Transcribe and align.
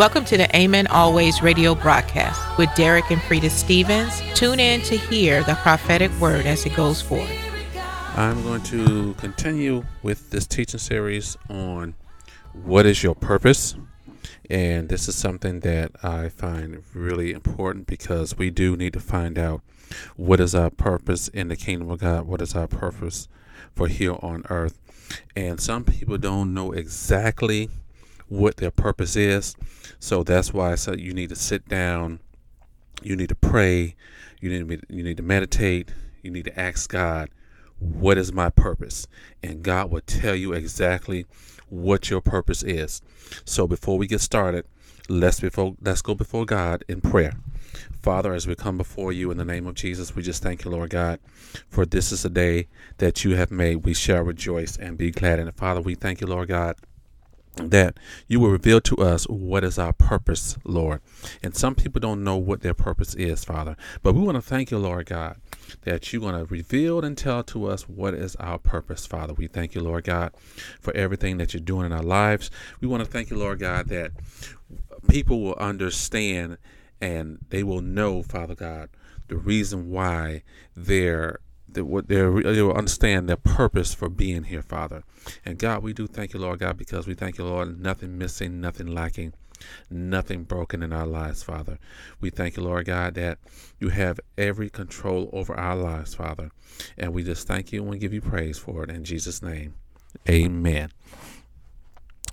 Welcome 0.00 0.24
to 0.24 0.38
the 0.38 0.56
Amen 0.56 0.86
Always 0.86 1.42
radio 1.42 1.74
broadcast 1.74 2.40
with 2.56 2.74
Derek 2.74 3.10
and 3.10 3.20
Frida 3.20 3.50
Stevens. 3.50 4.22
Tune 4.34 4.58
in 4.58 4.80
to 4.84 4.96
hear 4.96 5.42
the 5.42 5.56
prophetic 5.56 6.10
word 6.18 6.46
as 6.46 6.64
it 6.64 6.74
goes 6.74 7.02
forth. 7.02 7.30
I'm 8.16 8.42
going 8.42 8.62
to 8.62 9.12
continue 9.18 9.84
with 10.02 10.30
this 10.30 10.46
teaching 10.46 10.80
series 10.80 11.36
on 11.50 11.96
what 12.54 12.86
is 12.86 13.02
your 13.02 13.14
purpose. 13.14 13.74
And 14.48 14.88
this 14.88 15.06
is 15.06 15.16
something 15.16 15.60
that 15.60 15.90
I 16.02 16.30
find 16.30 16.82
really 16.94 17.32
important 17.32 17.86
because 17.86 18.38
we 18.38 18.48
do 18.48 18.78
need 18.78 18.94
to 18.94 19.00
find 19.00 19.38
out 19.38 19.60
what 20.16 20.40
is 20.40 20.54
our 20.54 20.70
purpose 20.70 21.28
in 21.28 21.48
the 21.48 21.56
kingdom 21.56 21.90
of 21.90 22.00
God, 22.00 22.26
what 22.26 22.40
is 22.40 22.54
our 22.54 22.68
purpose 22.68 23.28
for 23.76 23.86
here 23.86 24.16
on 24.22 24.44
earth. 24.48 24.78
And 25.36 25.60
some 25.60 25.84
people 25.84 26.16
don't 26.16 26.54
know 26.54 26.72
exactly 26.72 27.68
what 28.30 28.56
their 28.56 28.70
purpose 28.70 29.16
is. 29.16 29.56
So 29.98 30.22
that's 30.22 30.54
why 30.54 30.72
I 30.72 30.76
said 30.76 31.00
you 31.00 31.12
need 31.12 31.28
to 31.28 31.36
sit 31.36 31.68
down, 31.68 32.20
you 33.02 33.16
need 33.16 33.28
to 33.28 33.34
pray, 33.34 33.96
you 34.40 34.48
need 34.50 34.68
to 34.68 34.86
you 34.88 35.02
need 35.02 35.18
to 35.18 35.22
meditate, 35.22 35.92
you 36.22 36.30
need 36.30 36.44
to 36.44 36.58
ask 36.58 36.88
God, 36.88 37.28
what 37.78 38.16
is 38.16 38.32
my 38.32 38.48
purpose? 38.48 39.06
And 39.42 39.62
God 39.62 39.90
will 39.90 40.00
tell 40.00 40.34
you 40.34 40.52
exactly 40.52 41.26
what 41.68 42.08
your 42.08 42.20
purpose 42.20 42.62
is. 42.62 43.02
So 43.44 43.66
before 43.66 43.98
we 43.98 44.06
get 44.06 44.20
started, 44.20 44.64
let's 45.08 45.40
before 45.40 45.74
let's 45.82 46.00
go 46.00 46.14
before 46.14 46.46
God 46.46 46.84
in 46.88 47.00
prayer. 47.00 47.32
Father, 48.00 48.32
as 48.32 48.46
we 48.46 48.54
come 48.54 48.78
before 48.78 49.12
you 49.12 49.30
in 49.30 49.38
the 49.38 49.44
name 49.44 49.66
of 49.66 49.74
Jesus, 49.74 50.14
we 50.14 50.22
just 50.22 50.42
thank 50.42 50.64
you, 50.64 50.70
Lord 50.70 50.90
God, 50.90 51.18
for 51.68 51.84
this 51.84 52.12
is 52.12 52.24
a 52.24 52.30
day 52.30 52.68
that 52.98 53.24
you 53.24 53.34
have 53.34 53.50
made. 53.50 53.84
We 53.84 53.94
shall 53.94 54.22
rejoice 54.22 54.76
and 54.76 54.96
be 54.96 55.10
glad 55.10 55.40
in 55.40 55.48
it. 55.48 55.56
Father, 55.56 55.80
we 55.80 55.96
thank 55.96 56.20
you, 56.20 56.28
Lord 56.28 56.48
God 56.48 56.76
that 57.68 57.98
you 58.26 58.40
will 58.40 58.50
reveal 58.50 58.80
to 58.80 58.96
us 58.96 59.24
what 59.24 59.64
is 59.64 59.78
our 59.78 59.92
purpose, 59.92 60.56
Lord. 60.64 61.00
And 61.42 61.54
some 61.54 61.74
people 61.74 62.00
don't 62.00 62.24
know 62.24 62.36
what 62.36 62.62
their 62.62 62.74
purpose 62.74 63.14
is, 63.14 63.44
Father. 63.44 63.76
But 64.02 64.14
we 64.14 64.22
want 64.22 64.36
to 64.36 64.42
thank 64.42 64.70
you, 64.70 64.78
Lord 64.78 65.06
God, 65.06 65.36
that 65.82 66.12
you're 66.12 66.22
going 66.22 66.38
to 66.38 66.44
reveal 66.46 67.04
and 67.04 67.16
tell 67.16 67.42
to 67.44 67.66
us 67.66 67.88
what 67.88 68.14
is 68.14 68.36
our 68.36 68.58
purpose, 68.58 69.06
Father. 69.06 69.34
We 69.34 69.46
thank 69.46 69.74
you, 69.74 69.82
Lord 69.82 70.04
God, 70.04 70.32
for 70.80 70.94
everything 70.96 71.38
that 71.38 71.54
you're 71.54 71.60
doing 71.60 71.86
in 71.86 71.92
our 71.92 72.02
lives. 72.02 72.50
We 72.80 72.88
want 72.88 73.04
to 73.04 73.10
thank 73.10 73.30
you, 73.30 73.36
Lord 73.36 73.58
God, 73.58 73.88
that 73.88 74.12
people 75.08 75.40
will 75.40 75.54
understand 75.54 76.58
and 77.00 77.38
they 77.48 77.62
will 77.62 77.80
know, 77.80 78.22
Father 78.22 78.54
God, 78.54 78.90
the 79.28 79.36
reason 79.36 79.90
why 79.90 80.42
they're 80.76 81.40
that 81.74 81.84
what 81.84 82.08
they 82.08 82.22
will 82.22 82.74
understand 82.74 83.28
their 83.28 83.36
purpose 83.36 83.94
for 83.94 84.08
being 84.08 84.44
here, 84.44 84.62
Father. 84.62 85.02
And 85.44 85.58
God, 85.58 85.82
we 85.82 85.92
do 85.92 86.06
thank 86.06 86.32
you, 86.32 86.40
Lord 86.40 86.60
God, 86.60 86.76
because 86.76 87.06
we 87.06 87.14
thank 87.14 87.38
you, 87.38 87.44
Lord, 87.44 87.80
nothing 87.80 88.18
missing, 88.18 88.60
nothing 88.60 88.86
lacking, 88.86 89.34
nothing 89.90 90.44
broken 90.44 90.82
in 90.82 90.92
our 90.92 91.06
lives, 91.06 91.42
Father. 91.42 91.78
We 92.20 92.30
thank 92.30 92.56
you, 92.56 92.62
Lord 92.62 92.86
God, 92.86 93.14
that 93.14 93.38
you 93.78 93.90
have 93.90 94.20
every 94.38 94.70
control 94.70 95.30
over 95.32 95.54
our 95.54 95.76
lives, 95.76 96.14
Father. 96.14 96.50
And 96.96 97.12
we 97.12 97.22
just 97.22 97.46
thank 97.46 97.72
you 97.72 97.82
and 97.82 97.90
we 97.90 97.98
give 97.98 98.12
you 98.12 98.20
praise 98.20 98.58
for 98.58 98.84
it 98.84 98.90
in 98.90 99.04
Jesus' 99.04 99.42
name. 99.42 99.74
Amen. 100.28 100.90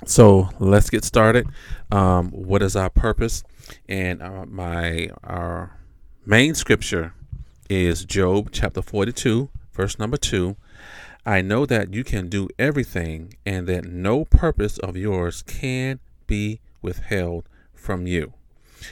So 0.05 0.49
let's 0.59 0.89
get 0.89 1.03
started. 1.03 1.47
Um, 1.91 2.29
what 2.31 2.61
is 2.61 2.75
our 2.75 2.89
purpose? 2.89 3.43
And 3.89 4.21
uh, 4.21 4.45
my 4.45 5.09
our 5.23 5.77
main 6.25 6.53
scripture 6.55 7.13
is 7.69 8.05
Job 8.05 8.49
chapter 8.51 8.81
42, 8.81 9.49
verse 9.73 9.99
number 9.99 10.17
2. 10.17 10.55
I 11.25 11.41
know 11.41 11.65
that 11.65 11.93
you 11.93 12.03
can 12.03 12.29
do 12.29 12.47
everything 12.57 13.33
and 13.45 13.67
that 13.67 13.85
no 13.85 14.25
purpose 14.25 14.77
of 14.77 14.95
yours 14.95 15.41
can 15.41 15.99
be 16.25 16.59
withheld 16.81 17.45
from 17.73 18.07
you. 18.07 18.33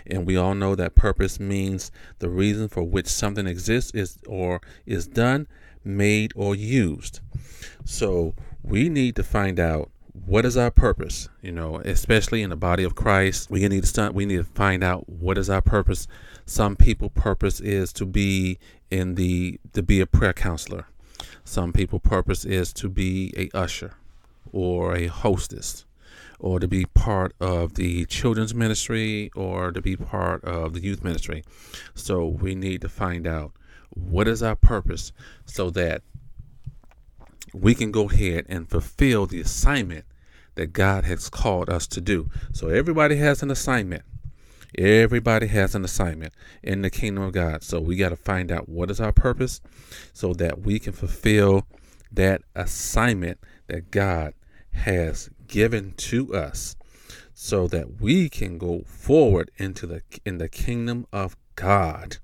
And 0.05 0.25
we 0.25 0.35
all 0.35 0.55
know 0.55 0.75
that 0.75 0.95
purpose 0.95 1.39
means 1.39 1.91
the 2.19 2.29
reason 2.29 2.67
for 2.67 2.83
which 2.83 3.07
something 3.07 3.47
exists 3.47 3.91
is 3.93 4.17
or 4.27 4.61
is 4.85 5.07
done, 5.07 5.47
made 5.83 6.33
or 6.35 6.55
used. 6.55 7.19
So 7.85 8.33
we 8.63 8.89
need 8.89 9.15
to 9.15 9.23
find 9.23 9.59
out 9.59 9.89
what 10.25 10.45
is 10.45 10.55
our 10.55 10.71
purpose 10.71 11.27
you 11.41 11.51
know 11.51 11.75
especially 11.79 12.41
in 12.41 12.49
the 12.49 12.55
body 12.55 12.85
of 12.85 12.95
christ 12.95 13.49
we 13.49 13.67
need 13.67 13.81
to 13.81 13.87
start 13.87 14.13
we 14.13 14.25
need 14.25 14.37
to 14.37 14.43
find 14.45 14.81
out 14.81 15.07
what 15.09 15.37
is 15.37 15.49
our 15.49 15.61
purpose 15.61 16.07
some 16.45 16.75
people 16.75 17.09
purpose 17.09 17.59
is 17.59 17.91
to 17.93 18.05
be 18.05 18.57
in 18.89 19.15
the 19.15 19.59
to 19.73 19.81
be 19.81 19.99
a 19.99 20.05
prayer 20.05 20.33
counselor 20.33 20.87
some 21.43 21.73
people 21.73 21.99
purpose 21.99 22.45
is 22.45 22.73
to 22.73 22.89
be 22.89 23.33
a 23.37 23.49
usher 23.57 23.93
or 24.51 24.95
a 24.95 25.07
hostess 25.07 25.85
or 26.39 26.59
to 26.59 26.67
be 26.67 26.85
part 26.85 27.33
of 27.39 27.75
the 27.75 28.05
children's 28.05 28.53
ministry 28.53 29.31
or 29.35 29.71
to 29.71 29.81
be 29.81 29.95
part 29.95 30.43
of 30.43 30.73
the 30.73 30.81
youth 30.81 31.03
ministry 31.03 31.43
so 31.93 32.25
we 32.27 32.53
need 32.53 32.81
to 32.81 32.89
find 32.89 33.25
out 33.25 33.51
what 33.89 34.27
is 34.27 34.43
our 34.43 34.55
purpose 34.55 35.11
so 35.45 35.69
that 35.69 36.01
we 37.53 37.73
can 37.73 37.91
go 37.91 38.09
ahead 38.09 38.45
and 38.49 38.69
fulfill 38.69 39.25
the 39.25 39.39
assignment 39.39 40.05
that 40.55 40.73
God 40.73 41.03
has 41.05 41.29
called 41.29 41.69
us 41.69 41.87
to 41.87 42.01
do. 42.01 42.29
So 42.53 42.67
everybody 42.69 43.17
has 43.17 43.43
an 43.43 43.51
assignment. 43.51 44.03
Everybody 44.77 45.47
has 45.47 45.75
an 45.75 45.85
assignment 45.85 46.33
in 46.61 46.81
the 46.81 46.89
kingdom 46.89 47.23
of 47.23 47.33
God. 47.33 47.63
So 47.63 47.79
we 47.79 47.95
got 47.95 48.09
to 48.09 48.15
find 48.15 48.51
out 48.51 48.67
what 48.67 48.91
is 48.91 48.99
our 48.99 49.13
purpose 49.13 49.61
so 50.13 50.33
that 50.33 50.61
we 50.61 50.79
can 50.79 50.93
fulfill 50.93 51.65
that 52.11 52.41
assignment 52.55 53.39
that 53.67 53.91
God 53.91 54.33
has 54.71 55.29
given 55.47 55.93
to 55.97 56.33
us 56.33 56.75
so 57.33 57.67
that 57.67 58.01
we 58.01 58.29
can 58.29 58.57
go 58.57 58.81
forward 58.85 59.51
into 59.57 59.85
the 59.85 60.01
in 60.25 60.37
the 60.37 60.49
kingdom 60.49 61.05
of 61.11 61.35
God. 61.55 62.17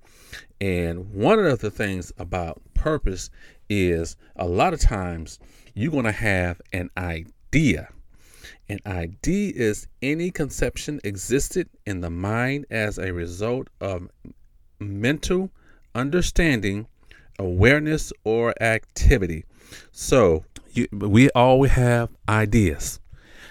And 0.59 1.13
one 1.13 1.39
of 1.39 1.59
the 1.59 1.71
things 1.71 2.11
about 2.17 2.61
purpose 2.73 3.29
is 3.69 4.15
a 4.35 4.47
lot 4.47 4.73
of 4.73 4.79
times 4.79 5.39
you're 5.73 5.91
going 5.91 6.05
to 6.05 6.11
have 6.11 6.61
an 6.71 6.89
idea. 6.97 7.89
An 8.69 8.79
idea 8.85 9.51
is 9.55 9.87
any 10.01 10.31
conception 10.31 10.99
existed 11.03 11.69
in 11.85 12.01
the 12.01 12.09
mind 12.09 12.65
as 12.69 12.97
a 12.97 13.11
result 13.11 13.67
of 13.79 14.07
mental 14.79 15.51
understanding, 15.93 16.87
awareness, 17.37 18.13
or 18.23 18.53
activity. 18.61 19.45
So 19.91 20.45
you, 20.71 20.87
we 20.91 21.29
all 21.31 21.63
have 21.65 22.09
ideas. 22.29 22.99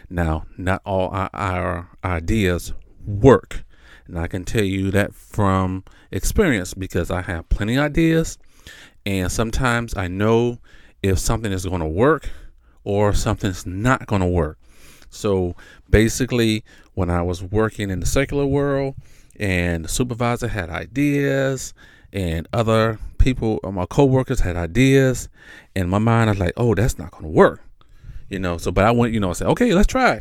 Now, 0.09 0.47
not 0.57 0.83
all 0.85 1.11
our, 1.11 1.31
our 1.33 1.91
ideas 2.03 2.73
work. 3.07 3.65
And 4.07 4.19
I 4.19 4.27
can 4.27 4.45
tell 4.45 4.65
you 4.65 4.91
that 4.91 5.15
from 5.15 5.85
experience 6.11 6.75
because 6.75 7.11
I 7.11 7.23
have 7.23 7.49
plenty 7.49 7.77
of 7.77 7.85
ideas 7.85 8.39
and 9.07 9.31
sometimes 9.31 9.97
I 9.97 10.09
know 10.09 10.59
if 11.03 11.19
something 11.19 11.53
is 11.53 11.65
going 11.65 11.81
to 11.81 11.87
work 11.87 12.29
or 12.85 13.13
something's 13.13 13.67
not 13.67 14.07
going 14.07 14.21
to 14.21 14.27
work. 14.27 14.59
So 15.11 15.55
basically, 15.89 16.65
when 16.95 17.11
I 17.11 17.23
was 17.23 17.43
working 17.43 17.91
in 17.91 18.01
the 18.01 18.07
secular 18.07 18.47
world 18.47 18.95
and 19.39 19.85
the 19.85 19.89
supervisor 19.89 20.49
had 20.49 20.71
ideas 20.71 21.75
and 22.13 22.49
other 22.53 22.99
people, 23.19 23.61
uh, 23.63 23.71
my 23.71 23.87
coworkers 23.87 24.41
had 24.41 24.57
ideas, 24.57 25.29
in 25.75 25.89
my 25.89 25.99
mind, 25.99 26.31
I 26.31 26.33
was 26.33 26.41
like, 26.41 26.55
oh, 26.57 26.75
that's 26.75 26.99
not 26.99 27.11
going 27.11 27.25
to 27.25 27.31
work. 27.31 27.61
You 28.29 28.39
know, 28.39 28.59
so, 28.59 28.71
but 28.71 28.85
I 28.85 28.93
went, 28.93 29.13
you 29.13 29.21
know, 29.21 29.31
I 29.31 29.33
said, 29.35 29.49
okay, 29.49 29.73
let's 29.75 29.89
try. 29.89 30.21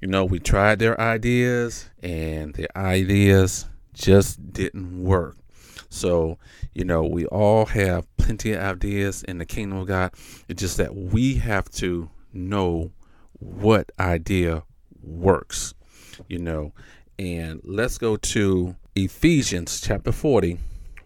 You 0.00 0.08
know, 0.08 0.24
we 0.24 0.38
tried 0.38 0.78
their 0.78 1.00
ideas 1.00 1.88
and 2.02 2.54
the 2.54 2.68
ideas 2.78 3.66
just 3.94 4.52
didn't 4.52 5.02
work. 5.02 5.36
So, 5.88 6.38
you 6.74 6.84
know, 6.84 7.04
we 7.04 7.24
all 7.26 7.64
have 7.66 8.06
plenty 8.16 8.52
of 8.52 8.60
ideas 8.60 9.22
in 9.22 9.38
the 9.38 9.46
kingdom 9.46 9.78
of 9.78 9.86
God. 9.86 10.12
It's 10.48 10.60
just 10.60 10.76
that 10.76 10.94
we 10.94 11.36
have 11.36 11.70
to 11.72 12.10
know 12.32 12.90
what 13.38 13.92
idea 13.98 14.62
works, 15.02 15.74
you 16.28 16.38
know. 16.38 16.72
And 17.18 17.60
let's 17.64 17.98
go 17.98 18.16
to 18.16 18.76
Ephesians 18.94 19.80
chapter 19.80 20.12
40, 20.12 20.58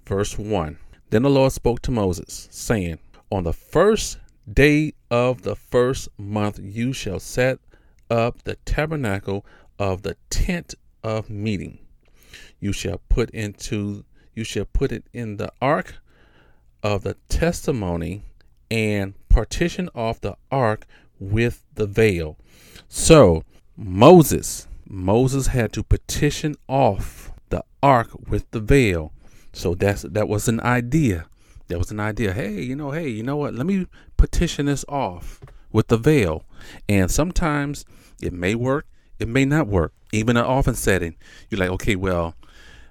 verse 0.07 0.39
1. 0.39 0.79
Then 1.11 1.23
the 1.23 1.31
Lord 1.31 1.53
spoke 1.53 1.83
to 1.83 1.91
Moses, 1.91 2.49
saying, 2.51 2.99
On 3.31 3.45
the 3.45 3.53
first 3.53 4.19
day 4.53 4.95
of 5.11 5.43
the 5.43 5.57
first 5.57 6.09
month 6.19 6.59
you 6.61 6.93
shall 6.93 7.21
set 7.21 7.59
up 8.11 8.43
the 8.43 8.57
tabernacle 8.65 9.45
of 9.79 10.03
the 10.03 10.17
tent 10.29 10.75
of 11.03 11.31
meeting. 11.31 11.79
You 12.59 12.73
shall 12.73 13.01
put 13.09 13.31
into 13.31 14.05
you 14.35 14.45
shall 14.45 14.65
put 14.65 14.93
it 14.93 15.05
in 15.13 15.37
the 15.37 15.53
ark 15.61 15.97
of 16.83 17.03
the 17.03 17.15
testimony 17.29 18.23
and 18.71 19.15
partition 19.29 19.89
off 19.95 20.21
the 20.21 20.37
ark 20.51 20.87
with 21.21 21.65
the 21.75 21.87
veil. 21.87 22.37
So 22.89 23.45
Moses, 23.77 24.67
Moses 24.89 25.49
had 25.49 25.73
to 25.75 25.85
petition 25.85 26.57
off 26.67 27.31
the 27.51 27.63
ark 27.83 28.09
with 28.29 28.51
the 28.51 28.61
veil. 28.61 29.13
So 29.53 29.75
that's 29.75 30.03
that 30.03 30.29
was 30.29 30.49
an 30.49 30.61
idea. 30.61 31.27
That 31.69 31.79
was 31.79 31.93
an 31.93 32.01
idea. 32.01 32.33
Hey, 32.33 32.61
you 32.63 32.75
know, 32.75 32.91
hey, 32.91 33.09
you 33.09 33.23
know 33.23 33.37
what? 33.37 33.55
Let 33.55 33.67
me 33.67 33.87
petition 34.17 34.67
this 34.67 34.85
off 34.89 35.41
with 35.71 35.87
the 35.87 35.97
veil. 35.97 36.45
And 36.89 37.11
sometimes 37.11 37.85
it 38.21 38.33
may 38.33 38.57
work, 38.57 38.87
it 39.19 39.29
may 39.29 39.45
not 39.45 39.69
work. 39.69 39.93
Even 40.13 40.37
an 40.37 40.45
office 40.45 40.81
setting, 40.81 41.17
you're 41.49 41.61
like, 41.61 41.71
okay, 41.71 41.95
well, 41.95 42.35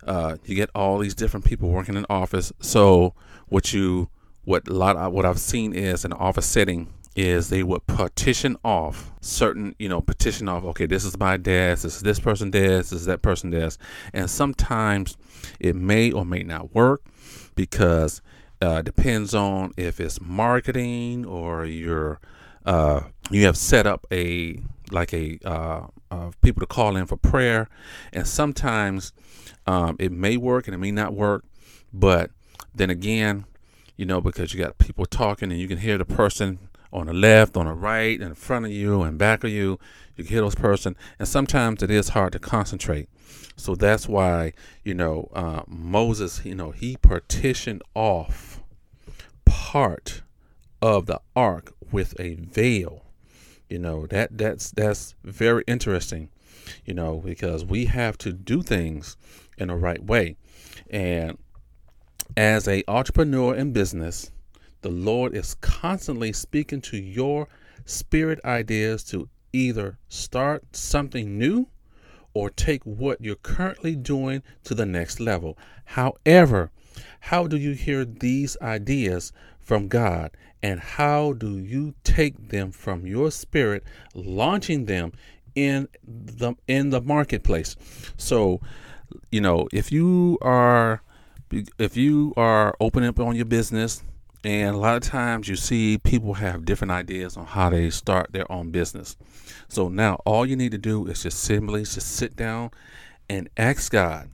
uh, 0.08 0.38
you 0.46 0.56
get 0.56 0.70
all 0.74 0.98
these 0.98 1.14
different 1.14 1.46
people 1.46 1.70
working 1.70 1.96
in 1.96 2.06
office. 2.10 2.54
So 2.62 3.14
what 3.48 3.74
you 3.74 4.10
what 4.46 4.68
a 4.68 4.74
lot 4.74 4.96
of, 4.96 5.12
what 5.12 5.26
I've 5.26 5.40
seen 5.40 5.74
is 5.74 6.06
an 6.06 6.14
office 6.14 6.46
setting 6.46 6.88
is 7.16 7.50
they 7.50 7.64
would 7.64 7.86
partition 7.88 8.56
off 8.64 9.12
certain, 9.22 9.76
you 9.80 9.90
know, 9.90 10.02
partition 10.02 10.48
off, 10.48 10.64
okay, 10.64 10.86
this 10.86 11.04
is 11.04 11.18
my 11.18 11.38
desk, 11.38 11.84
this 11.84 11.98
is 11.98 12.02
this 12.02 12.20
person 12.20 12.52
desk, 12.52 12.92
this 12.92 13.02
is 13.02 13.06
that 13.06 13.22
person 13.22 13.50
desk. 13.50 13.80
And 14.14 14.30
sometimes 14.30 15.18
it 15.60 15.76
may 15.76 16.12
or 16.12 16.26
may 16.26 16.44
not 16.44 16.74
work 16.74 17.04
because 17.56 18.22
uh, 18.62 18.82
depends 18.82 19.34
on 19.34 19.74
if 19.78 20.00
it's 20.00 20.20
marketing 20.22 21.26
or 21.26 21.66
you're 21.66 22.20
uh, 22.66 23.02
you 23.32 23.46
have 23.46 23.58
set 23.58 23.88
up 23.88 24.06
a 24.12 24.60
like 24.92 25.14
a 25.14 25.40
uh, 25.46 25.88
uh, 26.12 26.32
people 26.42 26.60
to 26.60 26.68
call 26.68 26.96
in 26.96 27.06
for 27.06 27.16
prayer, 27.18 27.70
and 28.12 28.28
sometimes 28.28 29.14
um, 29.66 29.96
it 30.00 30.12
may 30.12 30.38
work 30.38 30.68
and 30.68 30.76
it 30.76 30.78
may 30.78 30.92
not 30.92 31.14
work, 31.14 31.46
but 31.94 32.32
then 32.74 32.90
again, 32.90 33.46
you 33.96 34.06
know, 34.06 34.22
because 34.22 34.54
you 34.54 34.60
got 34.60 34.78
people 34.78 35.06
talking 35.06 35.52
and 35.52 35.60
you 35.60 35.68
can 35.68 35.78
hear 35.78 35.98
the 35.98 36.06
person 36.06 36.69
on 36.92 37.08
the 37.08 37.14
left, 37.14 37.56
on 37.56 37.66
the 37.66 37.74
right, 37.74 38.20
in 38.20 38.34
front 38.36 38.66
of 38.66 38.72
you, 38.72 39.04
and 39.04 39.18
back 39.18 39.44
of 39.44 39.50
you. 39.50 39.80
You 40.16 40.24
can 40.24 40.34
hear 40.34 40.42
those 40.42 40.56
person, 40.56 40.96
and 41.18 41.28
sometimes 41.28 41.82
it 41.82 41.92
is 41.92 42.10
hard 42.10 42.34
to 42.34 42.40
concentrate. 42.40 43.10
So 43.56 43.76
that's 43.76 44.08
why 44.08 44.54
you 44.84 44.94
know 44.94 45.30
uh, 45.34 45.64
Moses, 45.68 46.44
you 46.46 46.56
know, 46.56 46.72
he 46.72 46.98
partitioned 46.98 47.84
off 47.94 48.62
part 49.46 50.22
of 50.82 51.06
the 51.06 51.22
ark 51.36 51.74
with 51.92 52.20
a 52.20 52.36
veil. 52.36 53.06
You 53.70 53.80
know 53.80 54.08
that 54.08 54.38
that's 54.38 54.72
that's 54.72 55.16
very 55.24 55.64
interesting. 55.68 56.30
You 56.86 56.94
know 56.94 57.18
because 57.18 57.64
we 57.66 57.86
have 57.86 58.18
to 58.20 58.34
do 58.34 58.62
things 58.62 59.16
in 59.58 59.68
the 59.70 59.76
right 59.76 60.04
way, 60.04 60.38
and 60.90 61.38
as 62.36 62.68
a 62.68 62.84
entrepreneur 62.88 63.56
in 63.56 63.74
business 63.74 64.32
the 64.82 64.90
Lord 64.90 65.36
is 65.36 65.56
constantly 65.56 66.32
speaking 66.34 66.82
to 66.82 66.98
your 66.98 67.48
spirit 67.86 68.40
ideas 68.46 69.04
to 69.06 69.30
either 69.52 69.98
start 70.08 70.76
something 70.76 71.38
new 71.38 71.68
or 72.34 72.50
take 72.50 72.84
what 72.84 73.20
you're 73.22 73.36
currently 73.36 73.96
doing 73.96 74.44
to 74.64 74.74
the 74.74 74.86
next 74.86 75.20
level. 75.20 75.58
However, 75.86 76.72
how 77.22 77.48
do 77.48 77.58
you 77.58 77.74
hear 77.74 78.06
these 78.06 78.56
ideas 78.62 79.32
from 79.60 79.88
God 79.88 80.32
and 80.62 80.80
how 80.80 81.34
do 81.34 81.58
you 81.58 81.96
take 82.04 82.50
them 82.50 82.72
from 82.72 83.06
your 83.06 83.32
spirit 83.32 83.84
launching 84.14 84.86
them 84.86 85.14
in 85.56 85.88
the 86.04 86.54
in 86.68 86.90
the 86.90 87.02
marketplace? 87.02 87.76
So, 88.18 88.62
you 89.32 89.42
know, 89.42 89.68
if 89.72 89.92
you 89.92 90.38
are 90.42 91.02
if 91.78 91.98
you 91.98 92.34
are 92.38 92.76
opening 92.80 93.10
up 93.10 93.20
on 93.20 93.36
your 93.36 93.46
business 93.46 94.04
and 94.44 94.74
a 94.74 94.78
lot 94.78 94.96
of 94.96 95.04
times 95.04 95.50
you 95.50 95.58
see 95.58 95.98
people 95.98 96.36
have 96.36 96.64
different 96.64 96.92
ideas 96.92 97.36
on 97.36 97.46
how 97.46 97.70
they 97.70 97.90
start 97.90 98.32
their 98.32 98.50
own 98.50 98.72
business. 98.72 99.18
So 99.68 99.90
now 99.90 100.22
all 100.26 100.46
you 100.46 100.56
need 100.56 100.72
to 100.72 100.78
do 100.78 101.06
is 101.08 101.24
just 101.24 101.42
simply 101.42 101.82
just 101.82 102.16
sit 102.16 102.38
down 102.38 102.72
and 103.30 103.50
ask 103.58 103.92
God 103.92 104.30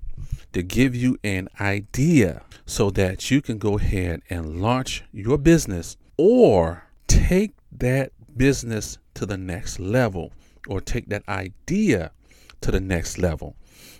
to 0.54 0.62
give 0.62 0.96
you 0.96 1.18
an 1.24 1.50
idea 1.60 2.44
so 2.68 2.92
that 2.92 3.32
you 3.32 3.42
can 3.42 3.58
go 3.58 3.78
ahead 3.78 4.22
and 4.30 4.62
launch 4.62 5.04
your 5.12 5.38
business 5.40 5.98
or 6.18 6.84
take 7.08 7.54
that 7.72 8.12
business 8.38 9.00
to 9.16 9.26
the 9.26 9.38
next 9.38 9.80
level 9.80 10.32
or 10.68 10.80
take 10.82 11.10
that 11.10 11.28
idea 11.28 12.12
to 12.62 12.72
the 12.72 12.80
next 12.80 13.18
level. 13.18 13.56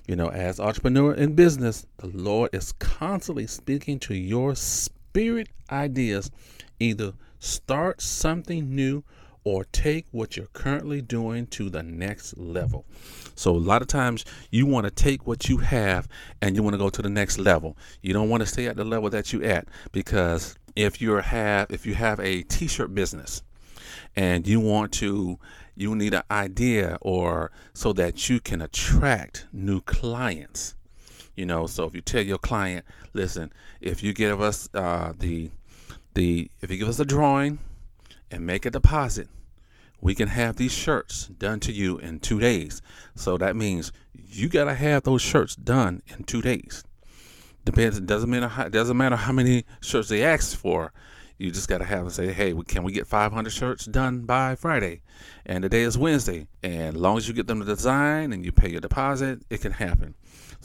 You 0.08 0.16
know, 0.16 0.30
as 0.30 0.60
entrepreneur 0.60 1.14
in 1.16 1.34
business, 1.34 1.88
the 1.98 2.08
Lord 2.08 2.52
is 2.54 2.74
constantly 2.74 3.48
speaking 3.48 3.98
to 4.00 4.14
your 4.14 4.56
spirit 4.56 4.95
spirit 5.16 5.48
ideas 5.72 6.30
either 6.78 7.14
start 7.40 8.02
something 8.02 8.76
new 8.76 9.02
or 9.46 9.64
take 9.64 10.06
what 10.12 10.36
you're 10.36 10.48
currently 10.48 11.02
doing 11.02 11.48
to 11.48 11.70
the 11.70 11.82
next 11.82 12.38
level. 12.38 12.84
So 13.34 13.52
a 13.52 13.58
lot 13.58 13.82
of 13.82 13.88
times 13.88 14.26
you 14.52 14.66
want 14.66 14.84
to 14.84 14.92
take 14.92 15.26
what 15.26 15.48
you 15.48 15.60
have 15.60 16.10
and 16.42 16.54
you 16.54 16.64
want 16.64 16.74
to 16.74 16.78
go 16.78 16.90
to 16.90 17.02
the 17.02 17.10
next 17.10 17.38
level. 17.38 17.78
You 18.02 18.12
don't 18.12 18.28
want 18.28 18.42
to 18.42 18.46
stay 18.46 18.68
at 18.68 18.76
the 18.76 18.84
level 18.84 19.10
that 19.12 19.32
you're 19.32 19.46
at 19.46 19.70
because 19.94 20.58
if 20.76 21.02
you 21.02 21.14
have 21.14 21.72
if 21.72 21.86
you 21.86 21.94
have 21.94 22.20
a 22.20 22.42
t-shirt 22.44 22.94
business 22.94 23.42
and 24.18 24.46
you 24.46 24.60
want 24.60 24.92
to 24.94 25.40
you 25.78 25.96
need 25.96 26.14
an 26.14 26.24
idea 26.30 26.98
or 27.00 27.52
so 27.74 27.94
that 27.94 28.28
you 28.28 28.42
can 28.42 28.62
attract 28.62 29.48
new 29.54 29.80
clients 29.80 30.76
you 31.36 31.46
know, 31.46 31.68
so 31.68 31.86
if 31.86 31.94
you 31.94 32.02
tell 32.02 32.22
your 32.22 32.38
client, 32.38 32.86
listen, 33.14 33.52
if 33.82 34.02
you 34.02 34.14
give 34.14 34.42
us 34.42 34.70
uh, 34.74 35.14
the 35.18 35.52
the 36.14 36.50
if 36.62 36.72
you 36.72 36.78
give 36.78 36.88
us 36.88 37.00
a 37.00 37.06
drawing 37.06 37.60
and 38.32 38.46
make 38.46 38.66
a 38.66 38.72
deposit, 38.72 39.28
we 40.02 40.16
can 40.16 40.30
have 40.30 40.56
these 40.56 40.72
shirts 40.72 41.28
done 41.28 41.60
to 41.62 41.72
you 41.72 41.98
in 41.98 42.20
two 42.20 42.40
days. 42.40 42.82
So 43.16 43.38
that 43.38 43.56
means 43.56 43.92
you 44.14 44.48
gotta 44.48 44.76
have 44.76 45.04
those 45.04 45.22
shirts 45.22 45.56
done 45.56 46.02
in 46.08 46.24
two 46.24 46.42
days. 46.42 46.84
Depends. 47.66 47.98
It 47.98 48.06
doesn't 48.06 48.30
matter. 48.30 48.48
How, 48.48 48.70
doesn't 48.70 48.96
matter 48.96 49.16
how 49.16 49.32
many 49.34 49.66
shirts 49.82 50.10
they 50.10 50.24
ask 50.24 50.58
for. 50.58 50.94
You 51.38 51.52
just 51.52 51.68
got 51.68 51.80
to 51.80 51.84
have 51.84 52.00
them 52.00 52.10
say, 52.12 52.32
hey, 52.32 52.54
can 52.66 52.84
we 52.84 52.94
get 52.94 53.08
500 53.08 53.50
shirts 53.50 53.86
done 53.86 54.22
by 54.22 54.56
Friday? 54.56 55.02
And 55.46 55.66
the 55.66 55.70
day 55.70 55.82
is 55.82 55.98
Wednesday. 55.98 56.48
And 56.64 56.96
as 56.96 57.02
long 57.02 57.18
as 57.18 57.28
you 57.28 57.34
get 57.34 57.48
them 57.48 57.60
to 57.60 57.66
design 57.66 58.32
and 58.32 58.46
you 58.46 58.54
pay 58.54 58.70
your 58.70 58.80
deposit, 58.80 59.42
it 59.50 59.60
can 59.60 59.74
happen. 59.74 60.16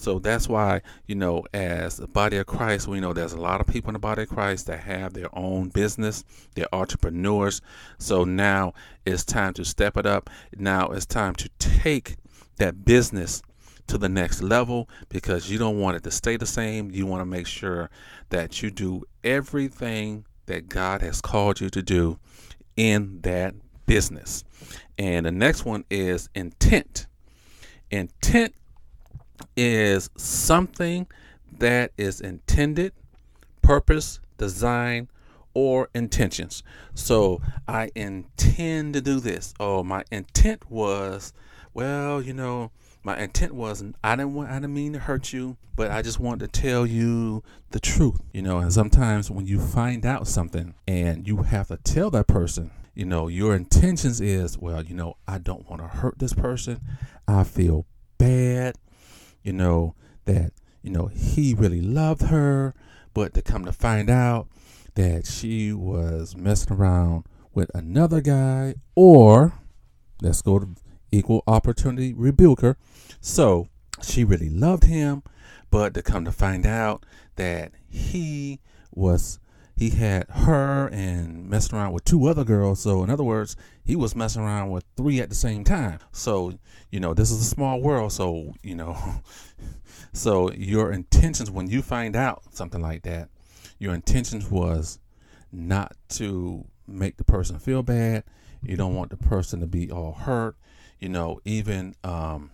So 0.00 0.18
that's 0.18 0.48
why, 0.48 0.80
you 1.06 1.14
know, 1.14 1.44
as 1.52 1.98
the 1.98 2.08
body 2.08 2.38
of 2.38 2.46
Christ, 2.46 2.88
we 2.88 3.00
know 3.00 3.12
there's 3.12 3.34
a 3.34 3.40
lot 3.40 3.60
of 3.60 3.66
people 3.66 3.90
in 3.90 3.92
the 3.92 3.98
body 3.98 4.22
of 4.22 4.30
Christ 4.30 4.66
that 4.66 4.80
have 4.80 5.12
their 5.12 5.28
own 5.38 5.68
business, 5.68 6.24
they're 6.54 6.74
entrepreneurs. 6.74 7.60
So 7.98 8.24
now 8.24 8.72
it's 9.04 9.26
time 9.26 9.52
to 9.54 9.64
step 9.64 9.98
it 9.98 10.06
up. 10.06 10.30
Now 10.56 10.88
it's 10.88 11.04
time 11.04 11.34
to 11.34 11.50
take 11.58 12.16
that 12.56 12.82
business 12.86 13.42
to 13.88 13.98
the 13.98 14.08
next 14.08 14.40
level 14.40 14.88
because 15.10 15.50
you 15.50 15.58
don't 15.58 15.78
want 15.78 15.98
it 15.98 16.02
to 16.04 16.10
stay 16.10 16.38
the 16.38 16.46
same. 16.46 16.90
You 16.90 17.04
want 17.04 17.20
to 17.20 17.26
make 17.26 17.46
sure 17.46 17.90
that 18.30 18.62
you 18.62 18.70
do 18.70 19.04
everything 19.22 20.24
that 20.46 20.70
God 20.70 21.02
has 21.02 21.20
called 21.20 21.60
you 21.60 21.68
to 21.68 21.82
do 21.82 22.18
in 22.74 23.20
that 23.20 23.54
business. 23.84 24.44
And 24.96 25.26
the 25.26 25.30
next 25.30 25.66
one 25.66 25.84
is 25.90 26.30
intent. 26.34 27.06
Intent 27.90 28.54
is 29.56 30.10
something 30.16 31.06
that 31.58 31.92
is 31.96 32.20
intended, 32.20 32.92
purpose, 33.62 34.20
design, 34.38 35.08
or 35.54 35.88
intentions. 35.94 36.62
So 36.94 37.40
I 37.66 37.90
intend 37.94 38.94
to 38.94 39.00
do 39.00 39.20
this. 39.20 39.54
Oh, 39.58 39.82
my 39.82 40.04
intent 40.10 40.70
was, 40.70 41.32
well, 41.74 42.22
you 42.22 42.32
know, 42.32 42.70
my 43.02 43.18
intent 43.18 43.54
was 43.54 43.82
I 44.04 44.16
didn't 44.16 44.34
want 44.34 44.50
I 44.50 44.54
didn't 44.54 44.74
mean 44.74 44.92
to 44.92 44.98
hurt 44.98 45.32
you, 45.32 45.56
but 45.74 45.90
I 45.90 46.02
just 46.02 46.20
wanted 46.20 46.52
to 46.52 46.60
tell 46.60 46.86
you 46.86 47.42
the 47.70 47.80
truth. 47.80 48.20
You 48.32 48.42
know, 48.42 48.58
and 48.58 48.72
sometimes 48.72 49.30
when 49.30 49.46
you 49.46 49.58
find 49.58 50.04
out 50.04 50.26
something 50.26 50.74
and 50.86 51.26
you 51.26 51.38
have 51.38 51.68
to 51.68 51.78
tell 51.78 52.10
that 52.10 52.26
person, 52.26 52.70
you 52.94 53.06
know, 53.06 53.28
your 53.28 53.54
intentions 53.54 54.20
is, 54.20 54.58
well, 54.58 54.82
you 54.82 54.94
know, 54.94 55.16
I 55.26 55.38
don't 55.38 55.68
want 55.68 55.80
to 55.80 55.88
hurt 55.88 56.18
this 56.18 56.34
person. 56.34 56.80
I 57.26 57.44
feel 57.44 57.86
bad, 58.18 58.76
you 59.42 59.52
know, 59.52 59.94
that, 60.24 60.52
you 60.82 60.90
know, 60.90 61.06
he 61.06 61.54
really 61.54 61.80
loved 61.80 62.22
her, 62.22 62.74
but 63.14 63.34
to 63.34 63.42
come 63.42 63.64
to 63.64 63.72
find 63.72 64.08
out 64.10 64.48
that 64.94 65.26
she 65.26 65.72
was 65.72 66.36
messing 66.36 66.72
around 66.76 67.24
with 67.54 67.70
another 67.74 68.20
guy 68.20 68.74
or 68.94 69.54
let's 70.22 70.42
go 70.42 70.58
to 70.58 70.68
equal 71.10 71.42
opportunity 71.46 72.12
rebuker. 72.12 72.76
So 73.20 73.68
she 74.02 74.24
really 74.24 74.48
loved 74.48 74.84
him, 74.84 75.22
but 75.70 75.94
to 75.94 76.02
come 76.02 76.24
to 76.24 76.32
find 76.32 76.66
out 76.66 77.04
that 77.36 77.72
he 77.88 78.60
was 78.92 79.38
he 79.80 79.90
had 79.90 80.28
her 80.28 80.88
and 80.88 81.48
messing 81.48 81.76
around 81.76 81.92
with 81.92 82.04
two 82.04 82.26
other 82.26 82.44
girls. 82.44 82.80
So 82.80 83.02
in 83.02 83.10
other 83.10 83.24
words, 83.24 83.56
he 83.82 83.96
was 83.96 84.14
messing 84.14 84.42
around 84.42 84.70
with 84.70 84.84
three 84.96 85.20
at 85.20 85.28
the 85.28 85.34
same 85.34 85.64
time. 85.64 85.98
So, 86.12 86.52
you 86.90 87.00
know, 87.00 87.14
this 87.14 87.30
is 87.30 87.40
a 87.40 87.44
small 87.44 87.80
world, 87.80 88.12
so, 88.12 88.54
you 88.62 88.74
know, 88.74 88.96
so 90.12 90.52
your 90.52 90.92
intentions 90.92 91.50
when 91.50 91.68
you 91.68 91.82
find 91.82 92.14
out 92.14 92.42
something 92.54 92.80
like 92.80 93.02
that, 93.02 93.30
your 93.78 93.94
intentions 93.94 94.50
was 94.50 94.98
not 95.50 95.96
to 96.10 96.66
make 96.86 97.16
the 97.16 97.24
person 97.24 97.58
feel 97.58 97.82
bad. 97.82 98.24
You 98.62 98.76
don't 98.76 98.94
want 98.94 99.10
the 99.10 99.16
person 99.16 99.60
to 99.60 99.66
be 99.66 99.90
all 99.90 100.12
hurt 100.12 100.56
you 101.00 101.08
know, 101.08 101.40
even 101.44 101.94
um, 102.04 102.50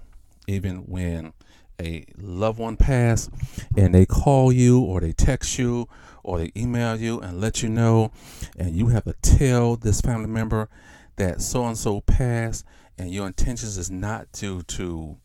even 0.47 0.87
when 0.87 1.33
a 1.79 2.07
loved 2.17 2.59
one 2.59 2.77
pass 2.77 3.29
and 3.77 3.95
they 3.95 4.07
call 4.07 4.51
you 4.51 4.81
or 4.81 5.01
they 5.01 5.13
text 5.13 5.59
you 5.59 5.87
or 6.27 6.39
they 6.39 6.53
email 6.57 7.01
you 7.01 7.21
and 7.21 7.41
let 7.41 7.63
you 7.63 7.69
know 7.69 8.11
and 8.59 8.77
you 8.77 8.89
have 8.89 9.05
to 9.05 9.15
tell 9.23 9.77
this 9.77 10.01
family 10.01 10.29
member 10.29 10.69
that 11.17 11.41
so 11.41 11.65
and 11.67 11.79
so 11.79 12.01
passed 12.03 12.65
and 12.99 13.13
your 13.13 13.27
intentions 13.27 13.77
is 13.77 13.91
not 13.91 14.33
to 14.33 14.63
to 14.63 15.17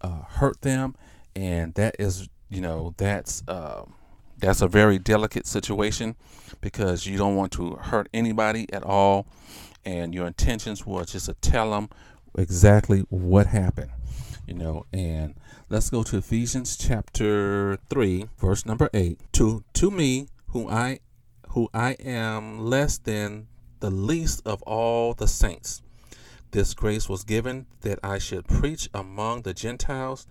uh, 0.00 0.22
hurt 0.22 0.62
them, 0.62 0.94
and 1.36 1.74
that 1.74 1.96
is 1.98 2.28
you 2.48 2.60
know 2.60 2.94
that's 2.96 3.42
uh, 3.48 3.84
that's 4.38 4.62
a 4.62 4.68
very 4.68 4.98
delicate 4.98 5.46
situation 5.46 6.16
because 6.60 7.06
you 7.06 7.18
don't 7.18 7.36
want 7.36 7.52
to 7.52 7.76
hurt 7.76 8.08
anybody 8.14 8.72
at 8.72 8.82
all, 8.82 9.26
and 9.84 10.14
your 10.14 10.26
intentions 10.26 10.86
were 10.86 11.04
just 11.04 11.26
to 11.26 11.34
tell 11.34 11.70
them 11.72 11.88
exactly 12.36 13.00
what 13.08 13.46
happened, 13.46 13.90
you 14.50 14.56
know. 14.56 14.84
And 14.92 15.34
let's 15.68 15.88
go 15.88 16.02
to 16.02 16.18
Ephesians 16.18 16.76
chapter 16.76 17.78
three, 17.88 18.28
verse 18.38 18.66
number 18.66 18.90
eight. 18.92 19.20
To 19.34 19.64
to 19.74 19.90
me, 19.90 20.28
who 20.48 20.68
I 20.68 20.98
who 21.50 21.68
I 21.72 21.92
am 21.92 22.58
less 22.58 22.98
than 22.98 23.46
the 23.78 23.90
least 23.90 24.42
of 24.44 24.62
all 24.62 25.14
the 25.14 25.28
saints. 25.28 25.82
This 26.50 26.74
grace 26.74 27.08
was 27.08 27.24
given 27.24 27.66
that 27.82 27.98
I 28.02 28.18
should 28.18 28.46
preach 28.48 28.90
among 28.92 29.42
the 29.42 29.54
Gentiles 29.54 30.26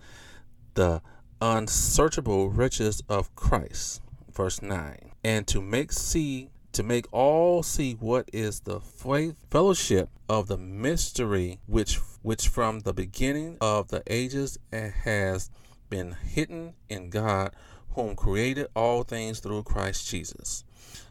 the 0.74 1.02
unsearchable 1.40 2.50
riches 2.50 3.02
of 3.08 3.34
Christ. 3.34 4.02
Verse 4.30 4.62
9. 4.62 5.12
And 5.24 5.46
to 5.48 5.60
make 5.60 5.92
see 5.92 6.50
to 6.72 6.82
make 6.82 7.06
all 7.12 7.62
see 7.62 7.94
what 7.94 8.28
is 8.32 8.60
the 8.60 8.80
fellowship 8.80 10.08
of 10.28 10.46
the 10.46 10.58
mystery 10.58 11.58
which 11.66 11.96
which 12.22 12.48
from 12.48 12.80
the 12.80 12.92
beginning 12.92 13.56
of 13.60 13.88
the 13.88 14.02
ages 14.06 14.58
has 14.72 15.50
been 15.88 16.12
hidden 16.12 16.74
in 16.88 17.10
God 17.10 17.54
whom 17.94 18.14
created 18.14 18.68
all 18.76 19.02
things 19.02 19.40
through 19.40 19.64
Christ 19.64 20.08
Jesus. 20.08 20.64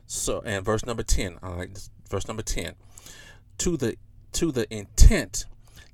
So 0.07 0.41
and 0.45 0.65
verse 0.65 0.85
number 0.85 1.03
10, 1.03 1.39
I 1.43 1.49
like 1.49 1.73
this, 1.73 1.89
verse 2.09 2.27
number 2.27 2.43
10. 2.43 2.75
To 3.59 3.77
the 3.77 3.97
to 4.31 4.51
the 4.51 4.73
intent 4.73 5.45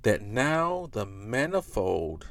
that 0.03 0.21
now 0.21 0.89
the 0.91 1.05
manifold 1.05 2.27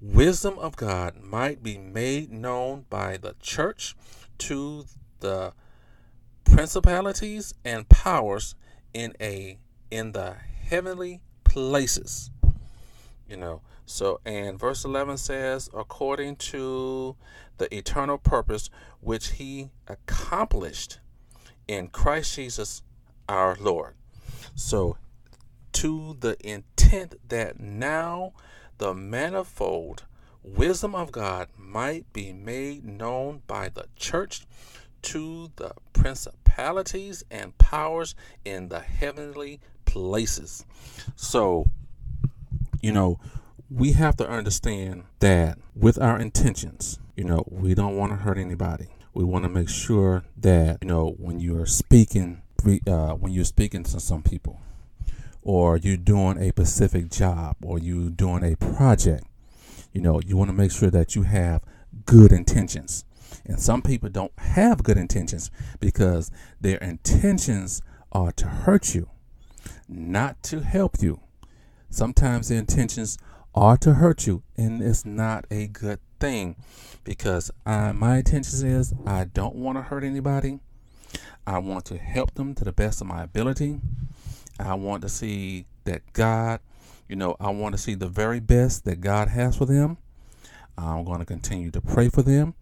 wisdom 0.00 0.58
of 0.58 0.76
God 0.76 1.22
might 1.22 1.62
be 1.62 1.78
made 1.78 2.30
known 2.30 2.84
by 2.90 3.16
the 3.16 3.34
church 3.40 3.96
to 4.38 4.84
the 5.20 5.54
principalities 6.44 7.54
and 7.64 7.88
powers 7.88 8.54
in 8.92 9.14
a 9.20 9.58
in 9.90 10.12
the 10.12 10.34
heavenly 10.68 11.20
places. 11.44 12.30
You 13.28 13.36
know, 13.36 13.60
so 13.86 14.20
and 14.24 14.58
verse 14.58 14.84
11 14.84 15.18
says 15.18 15.68
according 15.74 16.36
to 16.36 17.16
the 17.58 17.74
eternal 17.74 18.18
purpose 18.18 18.70
which 19.00 19.32
he 19.32 19.70
accomplished 19.86 20.98
in 21.66 21.88
Christ 21.88 22.36
Jesus 22.36 22.82
our 23.28 23.56
Lord. 23.58 23.94
So 24.54 24.98
to 25.72 26.16
the 26.20 26.36
intent 26.46 27.14
that 27.28 27.58
now 27.58 28.32
the 28.78 28.94
manifold 28.94 30.04
wisdom 30.42 30.94
of 30.94 31.10
God 31.10 31.48
might 31.56 32.12
be 32.12 32.32
made 32.32 32.84
known 32.84 33.42
by 33.46 33.68
the 33.68 33.86
church 33.96 34.46
to 35.04 35.50
the 35.56 35.72
principalities 35.92 37.24
and 37.30 37.56
powers 37.58 38.14
in 38.44 38.68
the 38.68 38.80
heavenly 38.80 39.60
places. 39.84 40.64
So, 41.16 41.70
you 42.80 42.92
know, 42.92 43.18
we 43.70 43.92
have 43.92 44.16
to 44.16 44.28
understand 44.28 45.04
that 45.20 45.58
with 45.74 46.00
our 46.00 46.18
intentions, 46.18 46.98
you 47.16 47.24
know, 47.24 47.44
we 47.48 47.74
don't 47.74 47.96
want 47.96 48.12
to 48.12 48.16
hurt 48.16 48.38
anybody. 48.38 48.88
We 49.12 49.24
want 49.24 49.44
to 49.44 49.48
make 49.48 49.68
sure 49.68 50.24
that, 50.38 50.78
you 50.82 50.88
know, 50.88 51.14
when 51.18 51.38
you're 51.38 51.66
speaking, 51.66 52.42
uh, 52.86 53.14
when 53.14 53.32
you're 53.32 53.44
speaking 53.44 53.84
to 53.84 54.00
some 54.00 54.22
people, 54.22 54.60
or 55.42 55.76
you're 55.76 55.96
doing 55.96 56.38
a 56.38 56.48
specific 56.48 57.10
job 57.10 57.56
or 57.62 57.78
you're 57.78 58.10
doing 58.10 58.42
a 58.42 58.56
project, 58.56 59.24
you 59.92 60.00
know, 60.00 60.20
you 60.26 60.36
want 60.36 60.48
to 60.48 60.56
make 60.56 60.72
sure 60.72 60.90
that 60.90 61.14
you 61.14 61.22
have 61.22 61.62
good 62.06 62.32
intentions. 62.32 63.04
And 63.44 63.60
some 63.60 63.82
people 63.82 64.08
don't 64.08 64.36
have 64.38 64.82
good 64.82 64.96
intentions 64.96 65.50
because 65.80 66.30
their 66.60 66.78
intentions 66.78 67.82
are 68.12 68.32
to 68.32 68.46
hurt 68.46 68.94
you, 68.94 69.08
not 69.88 70.42
to 70.44 70.60
help 70.60 71.02
you. 71.02 71.20
Sometimes 71.90 72.48
the 72.48 72.56
intentions 72.56 73.18
are 73.54 73.76
to 73.78 73.94
hurt 73.94 74.26
you, 74.26 74.42
and 74.56 74.82
it's 74.82 75.04
not 75.04 75.46
a 75.50 75.68
good 75.68 76.00
thing 76.18 76.56
because 77.04 77.50
I, 77.64 77.92
my 77.92 78.18
intentions 78.18 78.62
is 78.62 78.92
I 79.06 79.24
don't 79.24 79.54
want 79.54 79.78
to 79.78 79.82
hurt 79.82 80.04
anybody. 80.04 80.60
I 81.46 81.58
want 81.58 81.84
to 81.86 81.98
help 81.98 82.34
them 82.34 82.54
to 82.54 82.64
the 82.64 82.72
best 82.72 83.00
of 83.00 83.06
my 83.06 83.22
ability. 83.22 83.80
I 84.58 84.74
want 84.74 85.02
to 85.02 85.08
see 85.08 85.66
that 85.84 86.00
God, 86.12 86.60
you 87.08 87.16
know, 87.16 87.36
I 87.38 87.50
want 87.50 87.74
to 87.74 87.78
see 87.80 87.94
the 87.94 88.08
very 88.08 88.40
best 88.40 88.84
that 88.86 89.00
God 89.00 89.28
has 89.28 89.56
for 89.56 89.66
them. 89.66 89.98
I'm 90.76 91.04
going 91.04 91.20
to 91.20 91.26
continue 91.26 91.70
to 91.70 91.80
pray 91.80 92.08
for 92.08 92.22
them. 92.22 92.54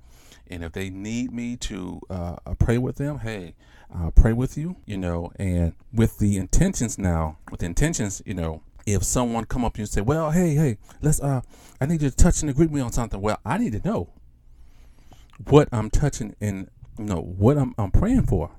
And 0.53 0.63
if 0.63 0.73
they 0.73 0.91
need 0.91 1.33
me 1.33 1.57
to 1.57 2.03
uh, 2.11 2.37
uh, 2.45 2.55
pray 2.59 2.77
with 2.77 2.97
them, 2.97 3.21
hey, 3.21 3.55
I'll 3.91 4.11
pray 4.11 4.35
with 4.35 4.59
you, 4.59 4.77
you 4.85 4.99
know, 4.99 5.33
and 5.37 5.73
with 5.95 6.19
the 6.19 6.37
intentions 6.37 6.99
now, 6.99 7.39
with 7.51 7.61
the 7.61 7.67
intentions, 7.67 8.21
you 8.27 8.35
know, 8.35 8.63
if 8.85 9.03
someone 9.03 9.47
come 9.47 9.65
up 9.65 9.73
to 9.75 9.79
you 9.79 9.85
and 9.85 9.91
say, 9.91 10.03
well, 10.03 10.31
hey, 10.31 10.55
hey, 10.55 10.77
let's, 11.01 11.23
uh, 11.23 11.41
I 11.81 11.87
need 11.87 12.03
you 12.03 12.11
to 12.11 12.17
touch 12.17 12.43
and 12.43 12.51
agree 12.51 12.67
with 12.67 12.75
me 12.75 12.83
on 12.83 12.93
something. 12.93 13.19
Well, 13.19 13.39
I 13.47 13.57
need 13.57 13.73
to 13.73 13.81
know 13.83 14.11
what 15.49 15.71
I'm 15.73 15.89
touching 15.89 16.37
and, 16.39 16.69
you 16.99 17.07
know, 17.07 17.23
what 17.23 17.57
I'm, 17.57 17.75
I'm 17.79 17.91
praying 17.91 18.27
for. 18.27 18.51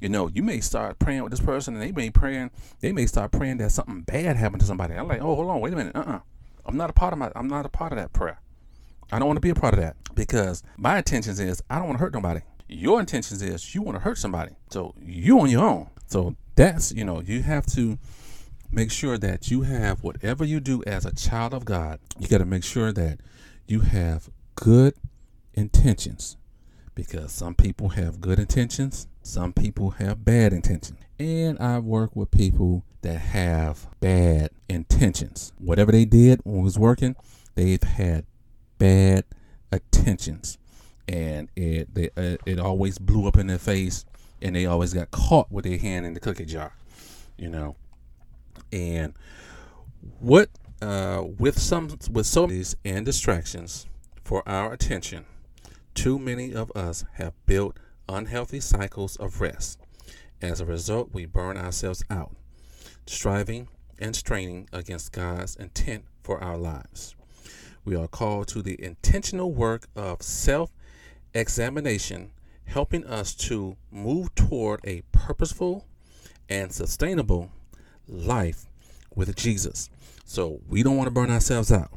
You 0.00 0.10
know, 0.10 0.28
you 0.28 0.44
may 0.44 0.60
start 0.60 1.00
praying 1.00 1.24
with 1.24 1.32
this 1.32 1.40
person, 1.40 1.74
and 1.74 1.82
they 1.82 1.90
may 1.90 2.10
praying. 2.10 2.50
They 2.80 2.92
may 2.92 3.06
start 3.06 3.32
praying 3.32 3.58
that 3.58 3.72
something 3.72 4.02
bad 4.02 4.36
happened 4.36 4.60
to 4.60 4.66
somebody. 4.66 4.94
I'm 4.94 5.08
like, 5.08 5.20
oh, 5.20 5.34
hold 5.34 5.50
on, 5.50 5.60
wait 5.60 5.72
a 5.72 5.76
minute. 5.76 5.96
Uh-uh. 5.96 6.20
I'm 6.66 6.76
not 6.76 6.90
a 6.90 6.92
part 6.92 7.12
of 7.12 7.18
my. 7.18 7.30
I'm 7.34 7.48
not 7.48 7.66
a 7.66 7.68
part 7.68 7.92
of 7.92 7.98
that 7.98 8.12
prayer. 8.12 8.40
I 9.12 9.18
don't 9.18 9.28
want 9.28 9.36
to 9.36 9.42
be 9.42 9.50
a 9.50 9.54
part 9.54 9.74
of 9.74 9.80
that 9.80 9.96
because 10.14 10.62
my 10.76 10.98
intentions 10.98 11.38
is 11.38 11.62
I 11.70 11.76
don't 11.76 11.86
want 11.86 11.98
to 11.98 12.04
hurt 12.04 12.14
nobody. 12.14 12.40
Your 12.68 12.98
intentions 12.98 13.42
is 13.42 13.74
you 13.74 13.82
want 13.82 13.96
to 13.96 14.00
hurt 14.00 14.18
somebody. 14.18 14.52
So 14.70 14.94
you 15.00 15.38
on 15.40 15.50
your 15.50 15.64
own. 15.64 15.90
So 16.06 16.34
that's 16.56 16.92
you 16.92 17.04
know 17.04 17.20
you 17.20 17.42
have 17.42 17.66
to 17.74 17.98
make 18.70 18.90
sure 18.90 19.18
that 19.18 19.50
you 19.50 19.62
have 19.62 20.02
whatever 20.02 20.44
you 20.44 20.58
do 20.58 20.82
as 20.86 21.04
a 21.04 21.14
child 21.14 21.54
of 21.54 21.64
God. 21.64 22.00
You 22.18 22.26
got 22.26 22.38
to 22.38 22.46
make 22.46 22.64
sure 22.64 22.92
that 22.92 23.20
you 23.66 23.80
have 23.80 24.30
good 24.54 24.94
intentions 25.54 26.36
because 26.94 27.32
some 27.32 27.54
people 27.54 27.90
have 27.90 28.20
good 28.20 28.38
intentions 28.38 29.06
some 29.22 29.52
people 29.52 29.90
have 29.90 30.24
bad 30.24 30.52
intentions. 30.52 30.98
And 31.18 31.58
I 31.60 31.78
work 31.78 32.16
with 32.16 32.30
people 32.30 32.84
that 33.02 33.18
have 33.18 33.86
bad 34.00 34.50
intentions. 34.68 35.52
Whatever 35.58 35.92
they 35.92 36.04
did 36.04 36.40
when 36.42 36.60
it 36.60 36.62
was 36.62 36.78
working, 36.78 37.14
they've 37.54 37.82
had 37.82 38.26
bad 38.82 39.24
attentions, 39.70 40.58
And 41.06 41.48
it 41.54 41.94
they, 41.94 42.10
uh, 42.16 42.36
it 42.44 42.58
always 42.58 42.98
blew 42.98 43.28
up 43.28 43.36
in 43.36 43.46
their 43.46 43.58
face 43.58 44.04
and 44.40 44.56
they 44.56 44.66
always 44.66 44.92
got 44.92 45.12
caught 45.12 45.52
with 45.52 45.64
their 45.64 45.78
hand 45.78 46.04
in 46.04 46.14
the 46.14 46.20
cookie 46.20 46.44
jar, 46.44 46.72
you 47.38 47.48
know. 47.48 47.76
And 48.72 49.14
what 50.18 50.48
uh, 50.80 51.22
with 51.38 51.60
some 51.60 51.96
with 52.10 52.26
so 52.26 52.48
many 52.48 52.64
and 52.84 53.06
distractions 53.06 53.86
for 54.24 54.42
our 54.48 54.72
attention, 54.72 55.26
too 55.94 56.18
many 56.18 56.52
of 56.52 56.72
us 56.72 57.04
have 57.14 57.34
built 57.46 57.78
unhealthy 58.08 58.58
cycles 58.58 59.14
of 59.16 59.40
rest. 59.40 59.78
As 60.40 60.60
a 60.60 60.66
result, 60.66 61.10
we 61.12 61.24
burn 61.24 61.56
ourselves 61.56 62.02
out, 62.10 62.34
striving 63.06 63.68
and 64.00 64.16
straining 64.16 64.68
against 64.72 65.12
God's 65.12 65.54
intent 65.54 66.04
for 66.24 66.42
our 66.42 66.58
lives. 66.58 67.14
We 67.84 67.96
are 67.96 68.06
called 68.06 68.48
to 68.48 68.62
the 68.62 68.82
intentional 68.82 69.52
work 69.52 69.88
of 69.96 70.22
self 70.22 70.70
examination, 71.34 72.30
helping 72.66 73.04
us 73.04 73.34
to 73.34 73.76
move 73.90 74.34
toward 74.34 74.80
a 74.84 75.02
purposeful 75.10 75.86
and 76.48 76.72
sustainable 76.72 77.50
life 78.06 78.66
with 79.14 79.34
Jesus. 79.34 79.90
So 80.24 80.60
we 80.68 80.82
don't 80.82 80.96
want 80.96 81.08
to 81.08 81.12
burn 81.12 81.30
ourselves 81.30 81.72
out. 81.72 81.90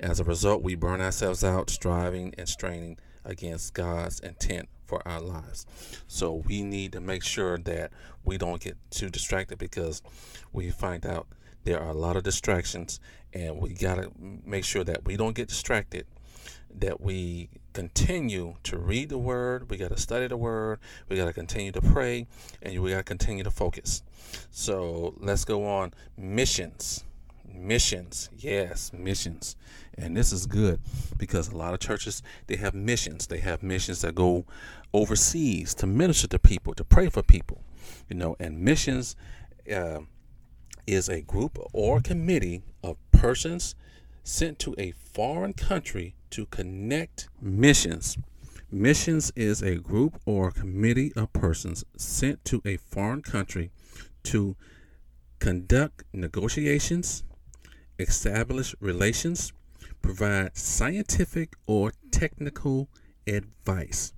As 0.00 0.18
a 0.18 0.24
result, 0.24 0.62
we 0.62 0.74
burn 0.74 1.00
ourselves 1.00 1.44
out 1.44 1.68
striving 1.68 2.34
and 2.38 2.48
straining 2.48 2.98
against 3.24 3.74
God's 3.74 4.20
intent 4.20 4.68
for 4.86 5.06
our 5.06 5.20
lives. 5.20 5.66
So 6.06 6.42
we 6.46 6.62
need 6.62 6.92
to 6.92 7.00
make 7.00 7.22
sure 7.22 7.58
that 7.58 7.92
we 8.24 8.38
don't 8.38 8.62
get 8.62 8.78
too 8.90 9.10
distracted 9.10 9.58
because 9.58 10.02
we 10.52 10.70
find 10.70 11.04
out 11.04 11.26
there 11.64 11.80
are 11.80 11.90
a 11.90 11.94
lot 11.94 12.16
of 12.16 12.22
distractions 12.22 12.98
and 13.32 13.58
we 13.58 13.74
got 13.74 13.96
to 13.96 14.10
make 14.44 14.64
sure 14.64 14.84
that 14.84 15.04
we 15.04 15.16
don't 15.16 15.34
get 15.34 15.48
distracted 15.48 16.06
that 16.74 17.00
we 17.00 17.48
continue 17.72 18.54
to 18.62 18.78
read 18.78 19.08
the 19.08 19.18
word 19.18 19.70
we 19.70 19.76
got 19.76 19.90
to 19.90 19.98
study 19.98 20.26
the 20.26 20.36
word 20.36 20.78
we 21.08 21.16
got 21.16 21.26
to 21.26 21.32
continue 21.32 21.72
to 21.72 21.80
pray 21.80 22.26
and 22.62 22.78
we 22.82 22.90
got 22.90 22.98
to 22.98 23.02
continue 23.02 23.44
to 23.44 23.50
focus. 23.50 24.02
So 24.50 25.14
let's 25.18 25.44
go 25.44 25.66
on. 25.66 25.94
Missions. 26.16 27.04
Missions. 27.46 28.30
Yes 28.36 28.92
missions. 28.92 29.56
And 29.96 30.16
this 30.16 30.32
is 30.32 30.46
good 30.46 30.80
because 31.16 31.48
a 31.48 31.56
lot 31.56 31.74
of 31.74 31.80
churches 31.80 32.22
they 32.46 32.56
have 32.56 32.74
missions. 32.74 33.26
They 33.26 33.38
have 33.38 33.62
missions 33.62 34.02
that 34.02 34.14
go 34.14 34.44
overseas 34.92 35.74
to 35.74 35.86
minister 35.86 36.26
to 36.28 36.38
people 36.38 36.74
to 36.74 36.84
pray 36.84 37.08
for 37.10 37.22
people 37.22 37.62
you 38.08 38.16
know 38.16 38.34
and 38.40 38.58
missions 38.58 39.16
uh, 39.72 40.00
is 40.88 41.06
a 41.10 41.20
group 41.20 41.58
or 41.74 42.00
committee 42.00 42.62
of 42.82 42.96
persons 43.12 43.74
sent 44.24 44.58
to 44.58 44.74
a 44.78 44.92
foreign 44.92 45.52
country 45.52 46.14
to 46.30 46.46
connect 46.46 47.28
missions. 47.42 48.16
Missions 48.70 49.30
is 49.36 49.62
a 49.62 49.76
group 49.76 50.18
or 50.24 50.50
committee 50.50 51.12
of 51.14 51.30
persons 51.34 51.84
sent 51.98 52.42
to 52.46 52.62
a 52.64 52.78
foreign 52.78 53.20
country 53.20 53.70
to 54.22 54.56
conduct 55.40 56.04
negotiations, 56.14 57.22
establish 57.98 58.74
relations, 58.80 59.52
provide 60.00 60.56
scientific 60.56 61.54
or 61.66 61.92
technical 62.10 62.88
advice. 63.26 64.14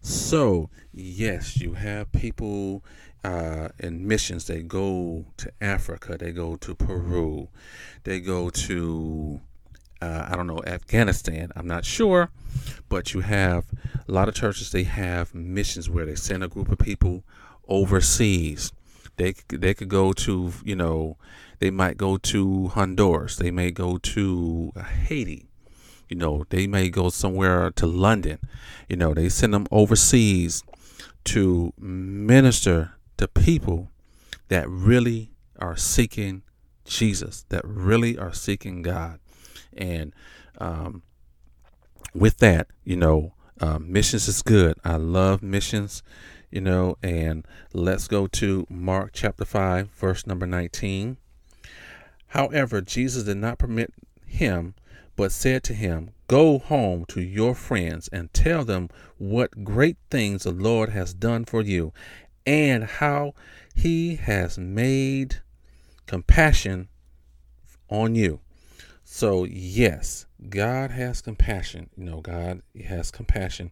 So, 0.00 0.70
yes, 0.92 1.60
you 1.60 1.72
have 1.74 2.12
people 2.12 2.84
uh, 3.24 3.68
in 3.78 4.06
missions. 4.06 4.46
They 4.46 4.62
go 4.62 5.24
to 5.38 5.52
Africa, 5.60 6.16
they 6.18 6.30
go 6.30 6.56
to 6.56 6.74
Peru, 6.74 7.48
they 8.04 8.20
go 8.20 8.50
to, 8.50 9.40
uh, 10.00 10.26
I 10.30 10.36
don't 10.36 10.46
know, 10.46 10.62
Afghanistan. 10.66 11.50
I'm 11.56 11.66
not 11.66 11.84
sure. 11.84 12.30
But 12.88 13.14
you 13.14 13.20
have 13.20 13.64
a 14.06 14.12
lot 14.12 14.28
of 14.28 14.34
churches, 14.34 14.70
they 14.70 14.84
have 14.84 15.34
missions 15.34 15.90
where 15.90 16.06
they 16.06 16.14
send 16.14 16.44
a 16.44 16.48
group 16.48 16.68
of 16.70 16.78
people 16.78 17.24
overseas. 17.66 18.72
They, 19.16 19.34
they 19.48 19.74
could 19.74 19.88
go 19.88 20.12
to, 20.12 20.52
you 20.64 20.76
know, 20.76 21.16
they 21.60 21.70
might 21.70 21.96
go 21.96 22.16
to 22.18 22.68
Honduras. 22.68 23.36
They 23.36 23.50
may 23.50 23.70
go 23.70 23.96
to 23.98 24.72
Haiti. 25.06 25.46
You 26.08 26.16
know, 26.16 26.44
they 26.50 26.66
may 26.66 26.90
go 26.90 27.08
somewhere 27.08 27.70
to 27.70 27.86
London. 27.86 28.38
You 28.88 28.96
know, 28.96 29.14
they 29.14 29.28
send 29.28 29.54
them 29.54 29.66
overseas 29.70 30.62
to 31.24 31.72
minister 31.78 32.94
to 33.24 33.40
people 33.40 33.90
that 34.48 34.68
really 34.68 35.30
are 35.58 35.76
seeking 35.76 36.42
Jesus, 36.84 37.46
that 37.48 37.64
really 37.64 38.18
are 38.18 38.34
seeking 38.34 38.82
God. 38.82 39.18
And 39.74 40.12
um, 40.58 41.02
with 42.14 42.38
that, 42.38 42.66
you 42.84 42.96
know, 42.96 43.32
uh, 43.60 43.78
missions 43.78 44.28
is 44.28 44.42
good. 44.42 44.76
I 44.84 44.96
love 44.96 45.42
missions, 45.42 46.02
you 46.50 46.60
know, 46.60 46.98
and 47.02 47.46
let's 47.72 48.08
go 48.08 48.26
to 48.26 48.66
Mark 48.68 49.12
chapter 49.14 49.46
5, 49.46 49.88
verse 49.88 50.26
number 50.26 50.46
19. 50.46 51.16
However, 52.28 52.82
Jesus 52.82 53.24
did 53.24 53.38
not 53.38 53.58
permit 53.58 53.94
him, 54.26 54.74
but 55.16 55.32
said 55.32 55.62
to 55.64 55.74
him, 55.74 56.10
Go 56.26 56.58
home 56.58 57.04
to 57.08 57.22
your 57.22 57.54
friends 57.54 58.08
and 58.12 58.32
tell 58.34 58.64
them 58.64 58.88
what 59.18 59.62
great 59.64 59.96
things 60.10 60.42
the 60.42 60.50
Lord 60.50 60.90
has 60.90 61.14
done 61.14 61.44
for 61.44 61.62
you 61.62 61.92
and 62.46 62.84
how 62.84 63.34
he 63.74 64.16
has 64.16 64.58
made 64.58 65.36
compassion 66.06 66.88
on 67.88 68.14
you. 68.14 68.40
So, 69.04 69.44
yes, 69.44 70.26
God 70.48 70.90
has 70.90 71.20
compassion. 71.20 71.90
You 71.96 72.04
know, 72.04 72.20
God 72.20 72.62
has 72.86 73.10
compassion 73.10 73.70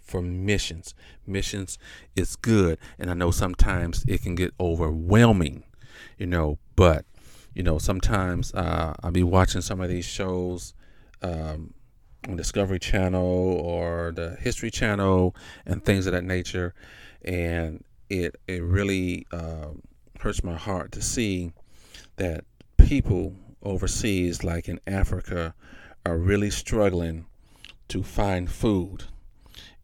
for 0.00 0.20
missions. 0.20 0.94
Missions 1.26 1.78
is 2.16 2.36
good. 2.36 2.78
And 2.98 3.10
I 3.10 3.14
know 3.14 3.30
sometimes 3.30 4.04
it 4.06 4.22
can 4.22 4.34
get 4.34 4.52
overwhelming, 4.60 5.64
you 6.18 6.26
know, 6.26 6.58
but 6.76 7.04
you 7.54 7.62
know, 7.62 7.78
sometimes 7.78 8.52
uh, 8.52 8.94
I'll 9.02 9.12
be 9.12 9.22
watching 9.22 9.60
some 9.60 9.80
of 9.80 9.88
these 9.88 10.04
shows 10.04 10.74
um, 11.22 11.72
on 12.28 12.36
Discovery 12.36 12.80
Channel 12.80 13.22
or 13.22 14.12
the 14.14 14.36
History 14.40 14.70
Channel 14.70 15.34
and 15.64 15.84
things 15.84 16.06
of 16.06 16.12
that 16.12 16.24
nature, 16.24 16.74
and 17.24 17.84
it 18.22 18.36
it 18.46 18.62
really 18.62 19.26
um, 19.32 19.82
hurts 20.20 20.44
my 20.44 20.56
heart 20.56 20.92
to 20.92 21.02
see 21.02 21.52
that 22.16 22.44
people 22.76 23.34
overseas, 23.62 24.44
like 24.44 24.68
in 24.68 24.80
Africa, 24.86 25.54
are 26.06 26.18
really 26.18 26.50
struggling 26.50 27.26
to 27.88 28.02
find 28.02 28.50
food, 28.50 29.04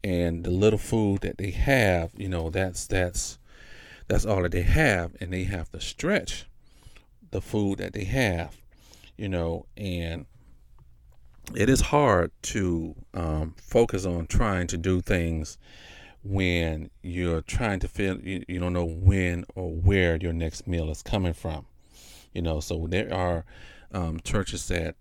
and 0.03 0.43
the 0.43 0.51
little 0.51 0.79
food 0.79 1.21
that 1.21 1.37
they 1.37 1.51
have, 1.51 2.11
you 2.15 2.29
know, 2.29 2.49
that's 2.49 2.87
that's 2.87 3.37
that's 4.07 4.25
all 4.25 4.43
that 4.43 4.51
they 4.51 4.63
have, 4.63 5.15
and 5.19 5.31
they 5.31 5.43
have 5.43 5.71
to 5.71 5.79
stretch 5.79 6.45
the 7.31 7.41
food 7.41 7.77
that 7.77 7.93
they 7.93 8.03
have, 8.03 8.57
you 9.17 9.29
know, 9.29 9.65
and 9.77 10.25
it 11.55 11.69
is 11.69 11.81
hard 11.81 12.31
to 12.41 12.95
um, 13.13 13.55
focus 13.57 14.05
on 14.05 14.27
trying 14.27 14.67
to 14.67 14.77
do 14.77 15.01
things 15.01 15.57
when 16.23 16.89
you're 17.01 17.41
trying 17.41 17.79
to 17.79 17.87
feel 17.87 18.19
you, 18.19 18.43
you 18.47 18.59
don't 18.59 18.73
know 18.73 18.85
when 18.85 19.45
or 19.55 19.71
where 19.71 20.15
your 20.17 20.33
next 20.33 20.67
meal 20.67 20.89
is 20.89 21.01
coming 21.01 21.33
from 21.33 21.65
you 22.33 22.41
know? 22.41 22.59
So 22.59 22.87
there 22.87 23.13
are 23.13 23.45
um, 23.93 24.19
churches 24.23 24.67
that 24.67 24.95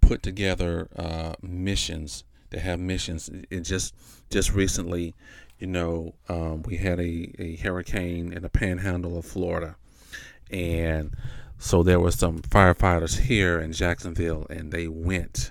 put 0.00 0.22
together 0.22 0.88
uh, 0.96 1.34
missions 1.42 2.24
that 2.50 2.60
have 2.60 2.78
missions. 2.78 3.30
It 3.50 3.60
just 3.60 3.94
just 4.30 4.52
recently 4.52 5.14
you 5.58 5.66
know 5.66 6.14
um, 6.28 6.62
we 6.62 6.76
had 6.76 7.00
a, 7.00 7.32
a 7.38 7.56
hurricane 7.56 8.32
in 8.32 8.42
the 8.42 8.48
panhandle 8.48 9.18
of 9.18 9.24
florida. 9.24 9.76
And 10.50 11.12
so 11.58 11.82
there 11.82 11.98
were 11.98 12.12
some 12.12 12.40
firefighters 12.40 13.20
here 13.20 13.58
in 13.58 13.72
Jacksonville, 13.72 14.46
and 14.48 14.70
they 14.70 14.86
went 14.86 15.50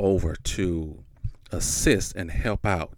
over 0.00 0.34
to 0.34 1.04
assist 1.52 2.16
and 2.16 2.30
help 2.30 2.66
out 2.66 2.94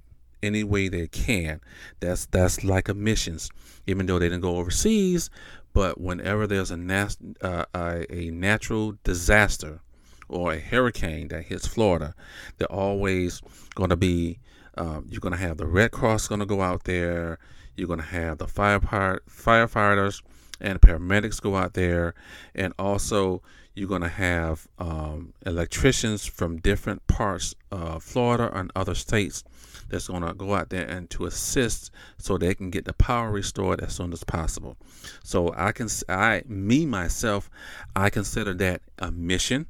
any 0.47 0.65
way 0.65 0.89
they 0.89 1.09
can. 1.09 1.61
That's 2.01 2.27
that's 2.27 2.65
like 2.65 2.89
a 2.89 2.95
missions, 2.95 3.51
even 3.87 4.07
though 4.07 4.19
they 4.19 4.29
didn't 4.29 4.43
go 4.43 4.57
overseas. 4.57 5.31
But 5.73 6.01
whenever 6.01 6.47
there's 6.47 6.71
a, 6.71 7.09
uh, 7.43 7.65
a, 7.75 8.31
natural 8.31 8.95
disaster 9.05 9.81
or 10.27 10.55
a 10.55 10.59
hurricane 10.59 11.29
that 11.29 11.45
hits 11.45 11.67
Florida, 11.67 12.15
they're 12.57 12.73
always 12.73 13.43
going 13.75 13.91
to 13.91 13.97
be. 13.97 14.39
Um, 14.79 15.07
you're 15.09 15.21
going 15.21 15.35
to 15.35 15.39
have 15.39 15.57
the 15.57 15.67
Red 15.67 15.91
Cross 15.91 16.29
going 16.29 16.41
to 16.41 16.47
go 16.47 16.63
out 16.63 16.85
there. 16.85 17.39
You're 17.77 17.89
going 17.89 18.01
to 18.01 18.07
have 18.07 18.39
the 18.39 18.47
fire 18.47 18.81
firefighters 18.81 20.23
and 20.61 20.81
paramedics 20.81 21.41
go 21.41 21.57
out 21.57 21.75
there, 21.75 22.15
and 22.55 22.73
also 22.79 23.43
you're 23.75 23.89
going 23.89 24.03
to 24.03 24.09
have 24.09 24.67
um, 24.79 25.35
electricians 25.45 26.25
from 26.25 26.57
different 26.57 27.07
parts 27.07 27.55
of 27.71 28.03
Florida 28.03 28.51
and 28.55 28.73
other 28.75 28.95
states 28.95 29.45
that's 29.89 30.09
going 30.09 30.23
to 30.23 30.35
go 30.35 30.55
out 30.55 30.71
there 30.71 30.87
and 30.87 31.09
to 31.11 31.27
assist 31.27 31.91
so 32.19 32.37
they 32.37 32.55
can 32.55 32.71
get 32.71 32.85
the 32.85 32.93
power 32.95 33.31
restored 33.31 33.81
as 33.81 33.95
soon 33.95 34.12
as 34.12 34.25
possible. 34.25 34.77
So 35.23 35.53
I 35.57 35.73
can, 35.73 35.89
I, 36.09 36.43
me 36.47 36.87
myself, 36.87 37.51
I 37.95 38.11
consider 38.11 38.55
that 38.55 38.83
a 38.99 39.11
mission 39.11 39.67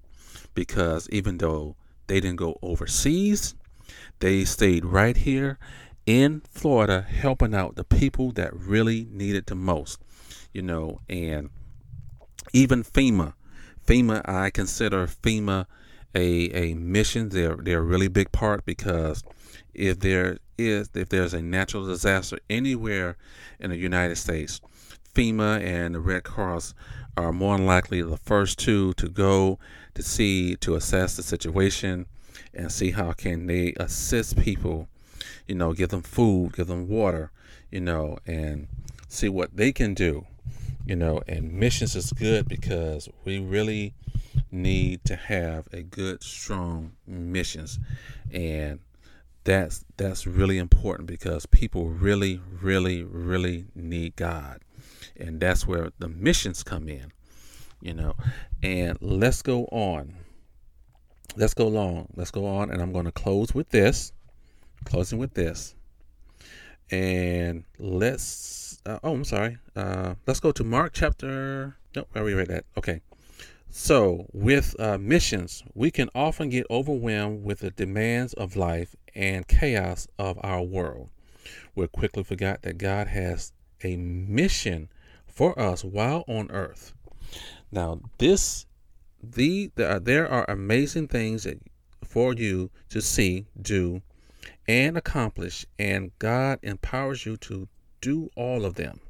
because 0.55 1.09
even 1.11 1.39
though 1.39 1.77
they 2.07 2.21
didn't 2.21 2.37
go 2.37 2.59
overseas, 2.63 3.55
they 4.21 4.45
stayed 4.45 4.85
right 4.85 5.17
here 5.17 5.59
in 6.07 6.43
Florida 6.51 7.03
helping 7.03 7.55
out 7.55 7.77
the 7.77 7.85
people 7.85 8.31
that 8.33 8.55
really 8.55 9.07
needed 9.11 9.47
the 9.47 9.55
most 9.55 9.99
you 10.57 10.63
know, 10.63 11.03
and 11.07 11.51
even 12.55 12.83
FEMA. 12.83 13.35
FEMA, 13.87 14.27
I 14.27 14.49
consider 14.49 15.07
FEMA 15.07 15.67
a, 16.15 16.51
a 16.53 16.75
mission. 16.75 17.29
They're 17.29 17.57
they're 17.57 17.79
a 17.79 17.83
really 17.83 18.09
big 18.09 18.33
part 18.33 18.65
because 18.65 19.23
if 19.75 20.01
there 20.01 20.39
is 20.59 20.91
if 20.95 21.09
there's 21.09 21.35
a 21.35 21.43
natural 21.43 21.87
disaster 21.87 22.39
anywhere 22.49 23.17
in 23.61 23.71
the 23.71 23.77
United 23.77 24.17
States, 24.17 24.61
FEMA 25.15 25.61
and 25.63 25.95
the 25.95 26.01
Red 26.01 26.25
Cross 26.25 26.75
are 27.17 27.33
more 27.33 27.57
than 27.57 27.67
likely 27.67 28.03
the 28.03 28.17
first 28.19 28.59
two 28.59 28.93
to 28.95 29.09
go 29.09 29.59
to 29.95 30.03
see 30.03 30.57
to 30.57 30.75
assess 30.75 31.17
the 31.17 31.23
situation 31.23 32.07
and 32.53 32.71
see 32.71 32.91
how 32.91 33.13
can 33.13 33.47
they 33.47 33.73
assist 33.79 34.39
people, 34.39 34.89
you 35.47 35.55
know, 35.55 35.73
give 35.73 35.91
them 35.91 36.03
food, 36.03 36.55
give 36.55 36.67
them 36.67 36.89
water, 36.89 37.31
you 37.71 37.81
know, 37.81 38.19
and 38.27 38.69
see 39.09 39.29
what 39.29 39.57
they 39.57 39.73
can 39.73 39.95
do 39.95 40.27
you 40.87 40.95
know, 40.95 41.21
and 41.27 41.53
missions 41.53 41.97
is 41.97 42.13
good 42.13 42.49
because 42.49 43.09
we 43.25 43.39
really 43.41 43.93
need 44.53 45.05
to 45.05 45.17
have 45.17 45.67
a 45.73 45.83
good, 45.83 46.23
strong 46.23 46.93
missions, 47.07 47.79
and 48.33 48.79
that's 49.43 49.85
that's 49.97 50.27
really 50.27 50.59
important 50.59 51.09
because 51.09 51.45
people 51.47 51.89
really, 51.89 52.41
really, 52.63 53.03
really 53.03 53.67
need 53.75 54.15
God, 54.17 54.61
and 55.17 55.41
that's 55.41 55.67
where 55.67 55.91
the 55.99 56.09
missions 56.09 56.63
come 56.63 56.89
in, 56.89 57.13
you 57.81 57.93
know. 57.93 58.15
And 58.63 58.97
let's 59.01 59.43
go 59.43 59.65
on. 59.67 60.15
Let's 61.37 61.55
go 61.55 61.67
long. 61.67 62.09
Let's 62.15 62.31
go 62.31 62.47
on, 62.47 62.71
and 62.71 62.81
I'm 62.81 62.93
going 62.93 63.05
to 63.07 63.13
close 63.13 63.55
with 63.55 63.69
this. 63.71 64.13
Closing 64.85 65.19
with 65.19 65.35
this, 65.35 65.75
and 66.93 67.65
let's 67.79 68.66
uh, 68.87 68.99
oh, 69.03 69.15
I'm 69.15 69.25
sorry. 69.25 69.59
Uh, 69.75 70.15
let's 70.27 70.41
go 70.41 70.53
to 70.53 70.65
Mark 70.65 70.93
chapter. 70.95 71.77
Nope, 71.95 72.09
I 72.15 72.21
already 72.21 72.37
read 72.37 72.49
that. 72.49 72.65
Okay. 72.79 73.01
So, 73.69 74.27
with 74.33 74.79
uh, 74.81 74.97
missions, 74.97 75.65
we 75.75 75.91
can 75.91 76.09
often 76.15 76.49
get 76.51 76.67
overwhelmed 76.71 77.45
with 77.45 77.61
the 77.61 77.73
demands 77.73 78.33
of 78.35 78.57
life 78.57 78.95
and 79.15 79.47
chaos 79.49 80.07
of 80.19 80.39
our 80.43 80.63
world. 80.63 81.11
We 81.75 81.89
quickly 81.89 82.23
forgot 82.23 82.63
that 82.63 82.79
God 82.79 83.09
has 83.09 83.53
a 83.83 83.97
mission 83.97 84.89
for 85.27 85.59
us 85.59 85.85
while 85.85 86.25
on 86.29 86.51
earth. 86.51 86.95
Now, 87.73 88.01
this, 88.19 88.67
the, 89.23 89.71
the 89.75 90.01
there 90.03 90.29
are 90.29 90.49
amazing 90.49 91.09
things 91.09 91.43
that, 91.43 91.59
for 92.05 92.33
you 92.35 92.71
to 92.91 93.03
see, 93.03 93.47
do, 93.61 94.01
and 94.69 94.97
accomplish, 94.97 95.67
and 95.79 96.13
God 96.19 96.61
empowers 96.63 97.27
you 97.27 97.37
to 97.39 97.69
do 98.01 98.31
all 98.37 98.65
of 98.65 98.75
them. 98.75 99.01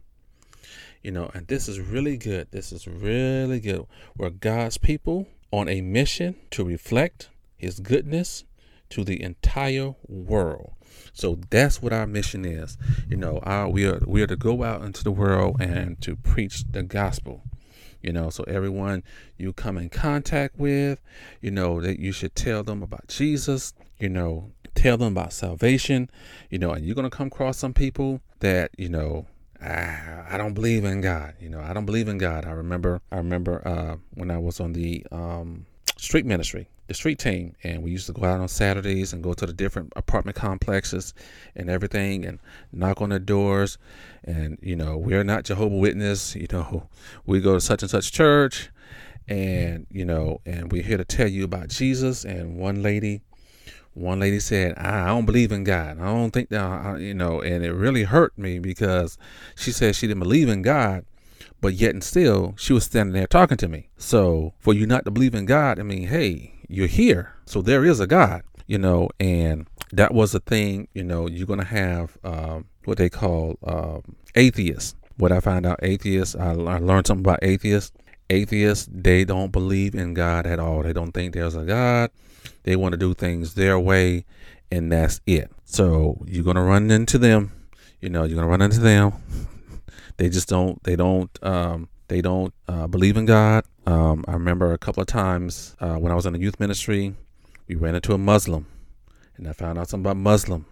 You 1.02 1.12
know, 1.12 1.30
and 1.34 1.46
this 1.46 1.68
is 1.68 1.78
really 1.78 2.16
good. 2.16 2.48
This 2.50 2.72
is 2.72 2.88
really 2.88 3.60
good. 3.60 3.86
We're 4.16 4.30
God's 4.30 4.78
people 4.78 5.28
on 5.52 5.68
a 5.68 5.80
mission 5.80 6.36
to 6.50 6.64
reflect 6.64 7.30
His 7.56 7.78
goodness 7.80 8.44
to 8.90 9.04
the 9.04 9.22
entire 9.22 9.94
world. 10.08 10.72
So 11.12 11.38
that's 11.50 11.80
what 11.80 11.92
our 11.92 12.06
mission 12.06 12.44
is. 12.44 12.76
You 13.08 13.16
know, 13.16 13.38
our, 13.42 13.68
we 13.68 13.86
are 13.86 14.02
we 14.06 14.22
are 14.22 14.26
to 14.26 14.36
go 14.36 14.62
out 14.62 14.82
into 14.82 15.04
the 15.04 15.10
world 15.10 15.60
and 15.60 16.00
to 16.02 16.16
preach 16.16 16.64
the 16.70 16.82
gospel. 16.82 17.42
You 18.02 18.12
know, 18.12 18.30
so 18.30 18.44
everyone 18.44 19.02
you 19.36 19.52
come 19.52 19.78
in 19.78 19.88
contact 19.88 20.58
with, 20.58 21.00
you 21.40 21.50
know, 21.50 21.80
that 21.80 21.98
you 21.98 22.12
should 22.12 22.34
tell 22.36 22.62
them 22.62 22.82
about 22.82 23.08
Jesus. 23.08 23.74
You 23.98 24.10
know, 24.10 24.52
tell 24.76 24.96
them 24.96 25.12
about 25.12 25.32
salvation. 25.32 26.10
You 26.50 26.58
know, 26.58 26.70
and 26.70 26.84
you're 26.84 26.94
gonna 26.94 27.10
come 27.10 27.26
across 27.28 27.58
some 27.58 27.74
people 27.74 28.20
that 28.40 28.70
you 28.76 28.88
know 28.88 29.26
I, 29.60 30.24
I 30.30 30.38
don't 30.38 30.54
believe 30.54 30.84
in 30.84 31.00
God. 31.00 31.34
You 31.40 31.48
know, 31.48 31.60
I 31.60 31.72
don't 31.72 31.86
believe 31.86 32.08
in 32.08 32.18
God. 32.18 32.44
I 32.44 32.50
remember, 32.50 33.00
I 33.10 33.16
remember 33.16 33.66
uh, 33.66 33.96
when 34.14 34.30
I 34.30 34.38
was 34.38 34.60
on 34.60 34.72
the 34.72 35.04
um, 35.10 35.66
street 35.96 36.26
ministry, 36.26 36.68
the 36.88 36.94
street 36.94 37.18
team, 37.18 37.54
and 37.64 37.82
we 37.82 37.90
used 37.90 38.06
to 38.06 38.12
go 38.12 38.24
out 38.24 38.40
on 38.40 38.48
Saturdays 38.48 39.12
and 39.12 39.22
go 39.22 39.34
to 39.34 39.46
the 39.46 39.52
different 39.52 39.92
apartment 39.96 40.36
complexes 40.36 41.14
and 41.54 41.70
everything, 41.70 42.24
and 42.24 42.38
knock 42.72 43.00
on 43.00 43.08
the 43.08 43.18
doors. 43.18 43.78
And 44.24 44.58
you 44.62 44.76
know, 44.76 44.96
we're 44.96 45.24
not 45.24 45.44
Jehovah 45.44 45.76
Witness. 45.76 46.36
You 46.46 46.46
know, 46.52 46.88
we 47.24 47.40
go 47.40 47.54
to 47.54 47.60
such 47.60 47.82
and 47.82 47.90
such 47.90 48.12
church, 48.12 48.70
and 49.26 49.86
you 49.90 50.04
know, 50.04 50.40
and 50.46 50.70
we're 50.70 50.82
here 50.82 50.98
to 50.98 51.04
tell 51.04 51.28
you 51.28 51.44
about 51.44 51.68
Jesus. 51.68 52.24
And 52.24 52.56
one 52.56 52.82
lady 52.82 53.22
one 53.96 54.20
lady 54.20 54.40
said, 54.40 54.76
I 54.76 55.06
don't 55.06 55.26
believe 55.26 55.50
in 55.52 55.64
God. 55.64 55.98
I 55.98 56.04
don't 56.04 56.30
think 56.30 56.50
that, 56.50 57.00
you 57.00 57.14
know, 57.14 57.40
and 57.40 57.64
it 57.64 57.72
really 57.72 58.04
hurt 58.04 58.36
me 58.36 58.58
because 58.58 59.16
she 59.56 59.72
said 59.72 59.96
she 59.96 60.06
didn't 60.06 60.22
believe 60.22 60.48
in 60.48 60.62
God, 60.62 61.06
but 61.60 61.74
yet 61.74 61.92
and 61.92 62.04
still 62.04 62.54
she 62.58 62.72
was 62.72 62.84
standing 62.84 63.14
there 63.14 63.26
talking 63.26 63.56
to 63.56 63.68
me. 63.68 63.88
So 63.96 64.52
for 64.58 64.74
you 64.74 64.86
not 64.86 65.04
to 65.06 65.10
believe 65.10 65.34
in 65.34 65.46
God, 65.46 65.78
I 65.78 65.82
mean, 65.82 66.08
hey, 66.08 66.52
you're 66.68 66.86
here. 66.86 67.34
So 67.46 67.62
there 67.62 67.84
is 67.84 67.98
a 67.98 68.06
God, 68.06 68.42
you 68.66 68.78
know, 68.78 69.08
and 69.18 69.66
that 69.92 70.12
was 70.12 70.34
a 70.34 70.40
thing, 70.40 70.88
you 70.92 71.04
know, 71.04 71.26
you're 71.26 71.46
going 71.46 71.60
to 71.60 71.66
have 71.66 72.18
um, 72.22 72.66
what 72.84 72.98
they 72.98 73.08
call 73.08 73.56
um, 73.64 74.16
atheists. 74.34 74.94
What 75.16 75.32
I 75.32 75.40
found 75.40 75.64
out, 75.64 75.80
atheists, 75.82 76.36
I, 76.36 76.50
I 76.50 76.78
learned 76.78 77.06
something 77.06 77.24
about 77.24 77.38
atheists. 77.42 77.92
Atheists, 78.28 78.88
they 78.92 79.24
don't 79.24 79.52
believe 79.52 79.94
in 79.94 80.12
God 80.12 80.46
at 80.46 80.58
all. 80.58 80.82
They 80.82 80.92
don't 80.92 81.12
think 81.12 81.32
there's 81.32 81.54
a 81.54 81.64
God. 81.64 82.10
They 82.66 82.74
want 82.74 82.94
to 82.94 82.98
do 82.98 83.14
things 83.14 83.54
their 83.54 83.78
way, 83.78 84.24
and 84.72 84.90
that's 84.90 85.20
it. 85.24 85.52
So 85.64 86.20
you're 86.26 86.42
gonna 86.42 86.64
run 86.64 86.90
into 86.90 87.16
them. 87.16 87.52
You 88.00 88.10
know, 88.10 88.24
you're 88.24 88.34
gonna 88.34 88.48
run 88.48 88.60
into 88.60 88.80
them. 88.80 89.12
they 90.16 90.28
just 90.28 90.48
don't. 90.48 90.82
They 90.82 90.96
don't. 90.96 91.30
Um, 91.44 91.88
they 92.08 92.20
don't 92.20 92.52
uh, 92.66 92.88
believe 92.88 93.16
in 93.16 93.24
God. 93.24 93.64
Um, 93.86 94.24
I 94.26 94.32
remember 94.32 94.72
a 94.72 94.78
couple 94.78 95.00
of 95.00 95.06
times 95.06 95.76
uh, 95.78 95.94
when 95.94 96.10
I 96.10 96.16
was 96.16 96.26
in 96.26 96.32
the 96.32 96.40
youth 96.40 96.58
ministry, 96.58 97.14
we 97.68 97.76
ran 97.76 97.94
into 97.94 98.12
a 98.14 98.18
Muslim, 98.18 98.66
and 99.36 99.48
I 99.48 99.52
found 99.52 99.78
out 99.78 99.88
something 99.88 100.04
about 100.04 100.16
Muslim. 100.16 100.66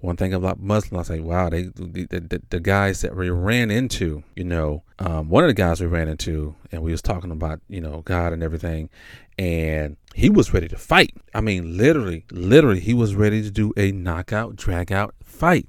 One 0.00 0.16
thing 0.16 0.34
about 0.34 0.60
Muslim, 0.60 1.00
I 1.00 1.02
say, 1.02 1.20
wow, 1.20 1.48
they 1.48 1.62
the, 1.62 2.06
the, 2.10 2.42
the 2.50 2.60
guys 2.60 3.00
that 3.00 3.16
we 3.16 3.30
ran 3.30 3.70
into, 3.70 4.22
you 4.34 4.44
know, 4.44 4.82
um, 4.98 5.30
one 5.30 5.44
of 5.44 5.48
the 5.48 5.54
guys 5.54 5.80
we 5.80 5.86
ran 5.86 6.08
into, 6.08 6.54
and 6.70 6.82
we 6.82 6.92
was 6.92 7.00
talking 7.00 7.30
about, 7.30 7.60
you 7.70 7.80
know, 7.80 8.02
God 8.02 8.34
and 8.34 8.42
everything, 8.42 8.90
and 9.38 9.96
he 10.16 10.30
was 10.30 10.54
ready 10.54 10.66
to 10.66 10.78
fight. 10.78 11.14
I 11.34 11.42
mean, 11.42 11.76
literally, 11.76 12.24
literally, 12.30 12.80
he 12.80 12.94
was 12.94 13.14
ready 13.14 13.42
to 13.42 13.50
do 13.50 13.74
a 13.76 13.92
knockout, 13.92 14.56
drag 14.56 14.90
out 14.90 15.14
fight. 15.22 15.68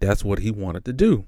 That's 0.00 0.24
what 0.24 0.38
he 0.38 0.50
wanted 0.50 0.86
to 0.86 0.94
do. 0.94 1.26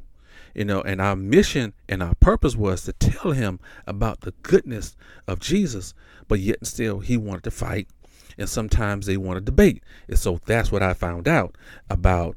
You 0.55 0.64
know, 0.64 0.81
and 0.81 0.98
our 0.98 1.14
mission 1.14 1.74
and 1.90 2.03
our 2.03 2.14
purpose 2.14 2.57
was 2.57 2.81
to 2.85 2.94
tell 2.94 3.33
him 3.33 3.61
about 3.87 4.22
the 4.22 4.33
goodness 4.42 4.96
of 5.29 5.40
Jesus, 5.40 5.92
but 6.27 6.40
yet 6.40 6.64
still 6.64 7.00
he 7.00 7.18
wanted 7.18 7.44
to 7.44 7.50
fight. 7.50 7.87
And 8.38 8.48
sometimes 8.48 9.05
they 9.05 9.18
want 9.18 9.37
to 9.37 9.42
debate. 9.42 9.83
And 10.09 10.18
so 10.18 10.40
that's 10.46 10.72
what 10.72 10.83
I 10.83 10.94
found 10.94 11.29
out 11.29 11.57
about 11.90 12.35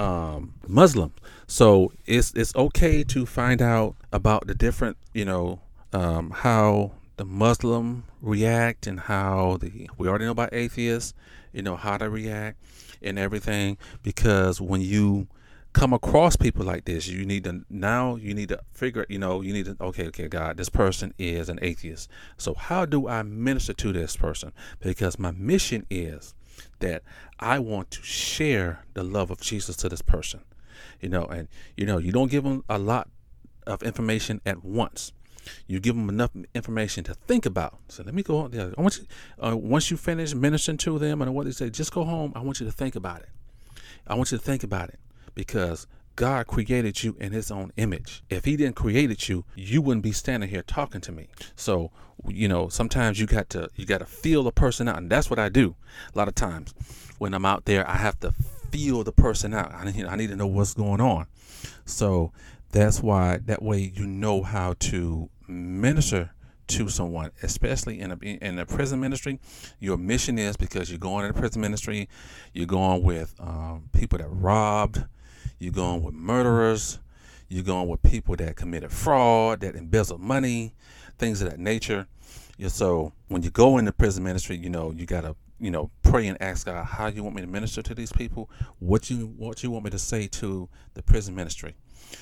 um, 0.00 0.54
Muslim. 0.66 1.12
So 1.46 1.92
it's 2.04 2.32
it's 2.34 2.54
okay 2.56 3.04
to 3.04 3.24
find 3.26 3.62
out 3.62 3.94
about 4.12 4.48
the 4.48 4.56
different, 4.56 4.96
you 5.14 5.24
know, 5.24 5.60
um, 5.92 6.30
how 6.30 6.97
the 7.18 7.24
Muslim 7.24 8.04
react 8.22 8.86
and 8.86 9.00
how 9.00 9.58
the 9.60 9.90
we 9.98 10.08
already 10.08 10.24
know 10.24 10.30
about 10.30 10.54
atheists, 10.54 11.12
you 11.52 11.62
know 11.62 11.76
how 11.76 11.98
to 11.98 12.08
react 12.08 12.56
and 13.02 13.18
everything 13.18 13.76
because 14.02 14.60
when 14.60 14.80
you 14.80 15.26
come 15.72 15.92
across 15.92 16.36
people 16.36 16.64
like 16.64 16.84
this, 16.84 17.08
you 17.08 17.26
need 17.26 17.44
to 17.44 17.64
now 17.68 18.14
you 18.14 18.34
need 18.34 18.48
to 18.48 18.60
figure 18.72 19.04
you 19.08 19.18
know 19.18 19.40
you 19.40 19.52
need 19.52 19.66
to 19.66 19.76
okay 19.80 20.06
okay 20.06 20.28
God 20.28 20.56
this 20.56 20.68
person 20.68 21.12
is 21.18 21.48
an 21.48 21.58
atheist. 21.60 22.08
So 22.36 22.54
how 22.54 22.86
do 22.86 23.08
I 23.08 23.24
minister 23.24 23.72
to 23.74 23.92
this 23.92 24.16
person? 24.16 24.52
Because 24.80 25.18
my 25.18 25.32
mission 25.32 25.86
is 25.90 26.34
that 26.78 27.02
I 27.40 27.58
want 27.58 27.90
to 27.92 28.02
share 28.02 28.84
the 28.94 29.02
love 29.02 29.32
of 29.32 29.40
Jesus 29.40 29.74
to 29.76 29.88
this 29.88 30.02
person. 30.02 30.40
You 31.00 31.08
know, 31.08 31.24
and 31.24 31.48
you 31.76 31.84
know 31.84 31.98
you 31.98 32.12
don't 32.12 32.30
give 32.30 32.44
them 32.44 32.62
a 32.68 32.78
lot 32.78 33.08
of 33.66 33.82
information 33.82 34.40
at 34.46 34.64
once 34.64 35.12
you 35.66 35.80
give 35.80 35.94
them 35.94 36.08
enough 36.08 36.30
information 36.54 37.04
to 37.04 37.14
think 37.14 37.46
about. 37.46 37.78
So 37.88 38.02
let 38.02 38.14
me 38.14 38.22
go 38.22 38.38
on. 38.38 38.74
I 38.76 38.80
want 38.80 38.98
you, 38.98 39.06
uh, 39.44 39.56
once 39.56 39.90
you 39.90 39.96
finish 39.96 40.34
ministering 40.34 40.78
to 40.78 40.98
them 40.98 41.22
and 41.22 41.34
what 41.34 41.46
they 41.46 41.52
say, 41.52 41.70
just 41.70 41.92
go 41.92 42.04
home. 42.04 42.32
I 42.34 42.40
want 42.40 42.60
you 42.60 42.66
to 42.66 42.72
think 42.72 42.96
about 42.96 43.20
it. 43.20 43.28
I 44.06 44.14
want 44.14 44.32
you 44.32 44.38
to 44.38 44.44
think 44.44 44.62
about 44.62 44.88
it 44.88 44.98
because 45.34 45.86
God 46.16 46.46
created 46.46 47.02
you 47.04 47.16
in 47.20 47.32
his 47.32 47.50
own 47.50 47.72
image. 47.76 48.24
If 48.28 48.44
he 48.44 48.56
didn't 48.56 48.76
create 48.76 49.28
you, 49.28 49.44
you 49.54 49.80
wouldn't 49.82 50.02
be 50.02 50.12
standing 50.12 50.48
here 50.48 50.62
talking 50.62 51.00
to 51.02 51.12
me. 51.12 51.28
So, 51.54 51.90
you 52.26 52.48
know, 52.48 52.68
sometimes 52.68 53.20
you 53.20 53.26
got 53.26 53.50
to 53.50 53.68
you 53.76 53.86
got 53.86 53.98
to 53.98 54.06
feel 54.06 54.42
the 54.42 54.50
person 54.50 54.88
out 54.88 54.98
and 54.98 55.10
that's 55.10 55.30
what 55.30 55.38
I 55.38 55.48
do. 55.48 55.76
A 56.14 56.18
lot 56.18 56.28
of 56.28 56.34
times 56.34 56.74
when 57.18 57.34
I'm 57.34 57.44
out 57.44 57.66
there, 57.66 57.88
I 57.88 57.96
have 57.96 58.18
to 58.20 58.32
feel 58.70 59.04
the 59.04 59.12
person 59.12 59.54
out. 59.54 59.72
I 59.72 59.90
need, 59.90 60.06
I 60.06 60.16
need 60.16 60.30
to 60.30 60.36
know 60.36 60.46
what's 60.46 60.74
going 60.74 61.00
on. 61.00 61.26
So, 61.84 62.32
that's 62.70 63.02
why 63.02 63.38
that 63.46 63.62
way 63.62 63.92
you 63.94 64.06
know 64.06 64.42
how 64.42 64.74
to 64.78 65.30
minister 65.48 66.30
to 66.68 66.88
someone, 66.88 67.30
especially 67.42 67.98
in 68.00 68.12
a 68.12 68.16
in 68.16 68.58
a 68.58 68.66
prison 68.66 69.00
ministry. 69.00 69.40
Your 69.80 69.96
mission 69.96 70.38
is 70.38 70.56
because 70.56 70.90
you're 70.90 70.98
going 70.98 71.24
in 71.24 71.30
a 71.30 71.34
prison 71.34 71.60
ministry, 71.60 72.08
you're 72.52 72.66
going 72.66 73.02
with 73.02 73.34
um, 73.40 73.88
people 73.92 74.18
that 74.18 74.28
robbed, 74.28 75.04
you're 75.58 75.72
going 75.72 76.02
with 76.02 76.14
murderers, 76.14 77.00
you're 77.48 77.64
going 77.64 77.88
with 77.88 78.02
people 78.02 78.36
that 78.36 78.56
committed 78.56 78.92
fraud, 78.92 79.60
that 79.60 79.74
embezzled 79.74 80.20
money, 80.20 80.74
things 81.18 81.40
of 81.42 81.50
that 81.50 81.58
nature. 81.58 82.06
Yeah, 82.58 82.68
so 82.68 83.12
when 83.28 83.42
you 83.42 83.50
go 83.50 83.78
into 83.78 83.92
prison 83.92 84.24
ministry, 84.24 84.56
you 84.56 84.68
know 84.68 84.92
you 84.92 85.06
gotta 85.06 85.36
you 85.58 85.70
know 85.70 85.90
pray 86.02 86.26
and 86.26 86.40
ask 86.42 86.66
God 86.66 86.84
how 86.84 87.06
you 87.06 87.24
want 87.24 87.34
me 87.34 87.42
to 87.42 87.48
minister 87.48 87.80
to 87.82 87.94
these 87.94 88.12
people, 88.12 88.50
what 88.78 89.08
you 89.08 89.32
what 89.38 89.62
you 89.62 89.70
want 89.70 89.84
me 89.84 89.90
to 89.90 89.98
say 89.98 90.26
to 90.26 90.68
the 90.94 91.02
prison 91.02 91.34
ministry 91.34 91.76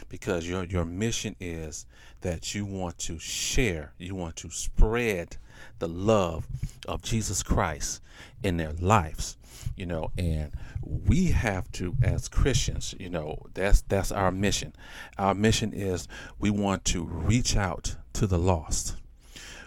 because 0.08 0.48
your 0.48 0.64
your 0.64 0.84
mission 0.84 1.36
is 1.40 1.86
that 2.22 2.54
you 2.54 2.64
want 2.64 2.98
to 2.98 3.18
share, 3.18 3.92
you 3.98 4.14
want 4.14 4.36
to 4.36 4.50
spread 4.50 5.36
the 5.78 5.88
love 5.88 6.46
of 6.88 7.02
Jesus 7.02 7.42
Christ 7.42 8.02
in 8.42 8.56
their 8.56 8.72
lives, 8.72 9.36
you 9.76 9.86
know, 9.86 10.10
and 10.16 10.52
we 10.82 11.26
have 11.26 11.70
to 11.72 11.94
as 12.02 12.28
Christians, 12.28 12.94
you 12.98 13.10
know, 13.10 13.46
that's 13.54 13.82
that's 13.82 14.12
our 14.12 14.30
mission. 14.30 14.74
Our 15.18 15.34
mission 15.34 15.72
is 15.72 16.08
we 16.38 16.50
want 16.50 16.84
to 16.86 17.04
reach 17.04 17.56
out 17.56 17.96
to 18.14 18.26
the 18.26 18.38
lost. 18.38 18.96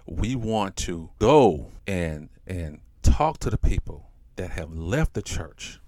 We 0.05 0.35
want 0.35 0.75
to 0.77 1.09
go 1.19 1.71
and 1.85 2.29
and 2.47 2.79
talk 3.03 3.39
to 3.39 3.49
the 3.49 3.57
people 3.57 4.09
that 4.35 4.51
have 4.51 4.73
left 4.73 5.13
the 5.13 5.21
church 5.21 5.79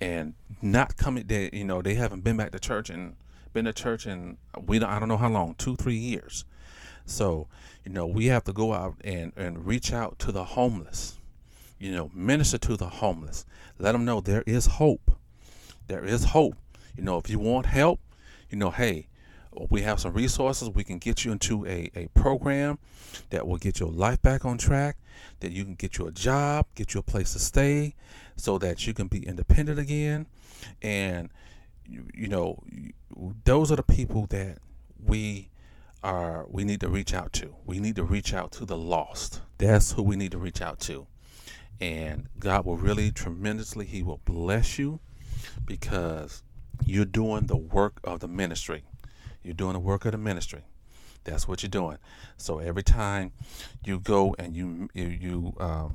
and 0.00 0.34
not 0.60 0.96
coming 0.96 1.26
they 1.26 1.50
you 1.52 1.64
know 1.64 1.82
they 1.82 1.94
haven't 1.94 2.24
been 2.24 2.36
back 2.36 2.50
to 2.50 2.58
church 2.58 2.90
in 2.90 3.14
been 3.54 3.64
to 3.64 3.72
church 3.72 4.06
in 4.06 4.36
we 4.66 4.78
don't 4.78 4.90
I 4.90 4.98
don't 4.98 5.08
know 5.08 5.16
how 5.16 5.30
long, 5.30 5.54
two, 5.54 5.76
three 5.76 5.96
years. 5.96 6.44
So, 7.06 7.48
you 7.84 7.92
know, 7.92 8.06
we 8.06 8.26
have 8.26 8.44
to 8.44 8.52
go 8.52 8.72
out 8.72 8.96
and, 9.02 9.32
and 9.36 9.66
reach 9.66 9.92
out 9.92 10.18
to 10.20 10.32
the 10.32 10.44
homeless. 10.44 11.18
You 11.78 11.92
know, 11.92 12.10
minister 12.14 12.58
to 12.58 12.76
the 12.76 12.88
homeless. 12.88 13.44
Let 13.78 13.92
them 13.92 14.04
know 14.04 14.20
there 14.20 14.44
is 14.46 14.66
hope. 14.66 15.18
There 15.86 16.04
is 16.04 16.24
hope. 16.24 16.56
You 16.96 17.02
know, 17.02 17.18
if 17.18 17.28
you 17.28 17.38
want 17.38 17.66
help, 17.66 18.00
you 18.48 18.56
know, 18.56 18.70
hey, 18.70 19.08
we 19.70 19.82
have 19.82 20.00
some 20.00 20.12
resources. 20.14 20.70
We 20.70 20.84
can 20.84 20.98
get 20.98 21.24
you 21.24 21.32
into 21.32 21.66
a, 21.66 21.90
a 21.94 22.08
program 22.14 22.78
that 23.30 23.46
will 23.46 23.58
get 23.58 23.80
your 23.80 23.90
life 23.90 24.22
back 24.22 24.44
on 24.44 24.58
track, 24.58 24.96
that 25.40 25.52
you 25.52 25.64
can 25.64 25.74
get 25.74 25.98
you 25.98 26.06
a 26.06 26.12
job, 26.12 26.66
get 26.74 26.94
you 26.94 27.00
a 27.00 27.02
place 27.02 27.32
to 27.34 27.38
stay, 27.38 27.94
so 28.36 28.58
that 28.58 28.86
you 28.86 28.94
can 28.94 29.08
be 29.08 29.26
independent 29.26 29.78
again. 29.78 30.26
And 30.80 31.30
you, 31.86 32.06
you 32.14 32.28
know, 32.28 32.62
those 33.44 33.70
are 33.70 33.76
the 33.76 33.82
people 33.82 34.26
that 34.26 34.58
we 35.04 35.50
are 36.02 36.46
we 36.48 36.64
need 36.64 36.80
to 36.80 36.88
reach 36.88 37.14
out 37.14 37.32
to. 37.32 37.54
We 37.64 37.80
need 37.80 37.96
to 37.96 38.04
reach 38.04 38.34
out 38.34 38.52
to 38.52 38.64
the 38.64 38.76
lost. 38.76 39.40
That's 39.58 39.92
who 39.92 40.02
we 40.02 40.16
need 40.16 40.32
to 40.32 40.38
reach 40.38 40.60
out 40.60 40.80
to. 40.80 41.06
And 41.80 42.28
God 42.38 42.64
will 42.64 42.76
really 42.76 43.10
tremendously, 43.10 43.86
He 43.86 44.02
will 44.02 44.20
bless 44.24 44.78
you 44.78 45.00
because 45.64 46.42
you're 46.84 47.04
doing 47.04 47.46
the 47.46 47.56
work 47.56 48.00
of 48.04 48.20
the 48.20 48.28
ministry. 48.28 48.84
You're 49.42 49.54
doing 49.54 49.72
the 49.74 49.80
work 49.80 50.04
of 50.04 50.12
the 50.12 50.18
ministry. 50.18 50.64
That's 51.24 51.48
what 51.48 51.62
you're 51.62 51.70
doing. 51.70 51.98
So 52.36 52.58
every 52.58 52.82
time 52.82 53.32
you 53.84 53.98
go 53.98 54.34
and 54.38 54.54
you 54.54 54.88
you, 54.94 55.06
you 55.06 55.54
um, 55.58 55.94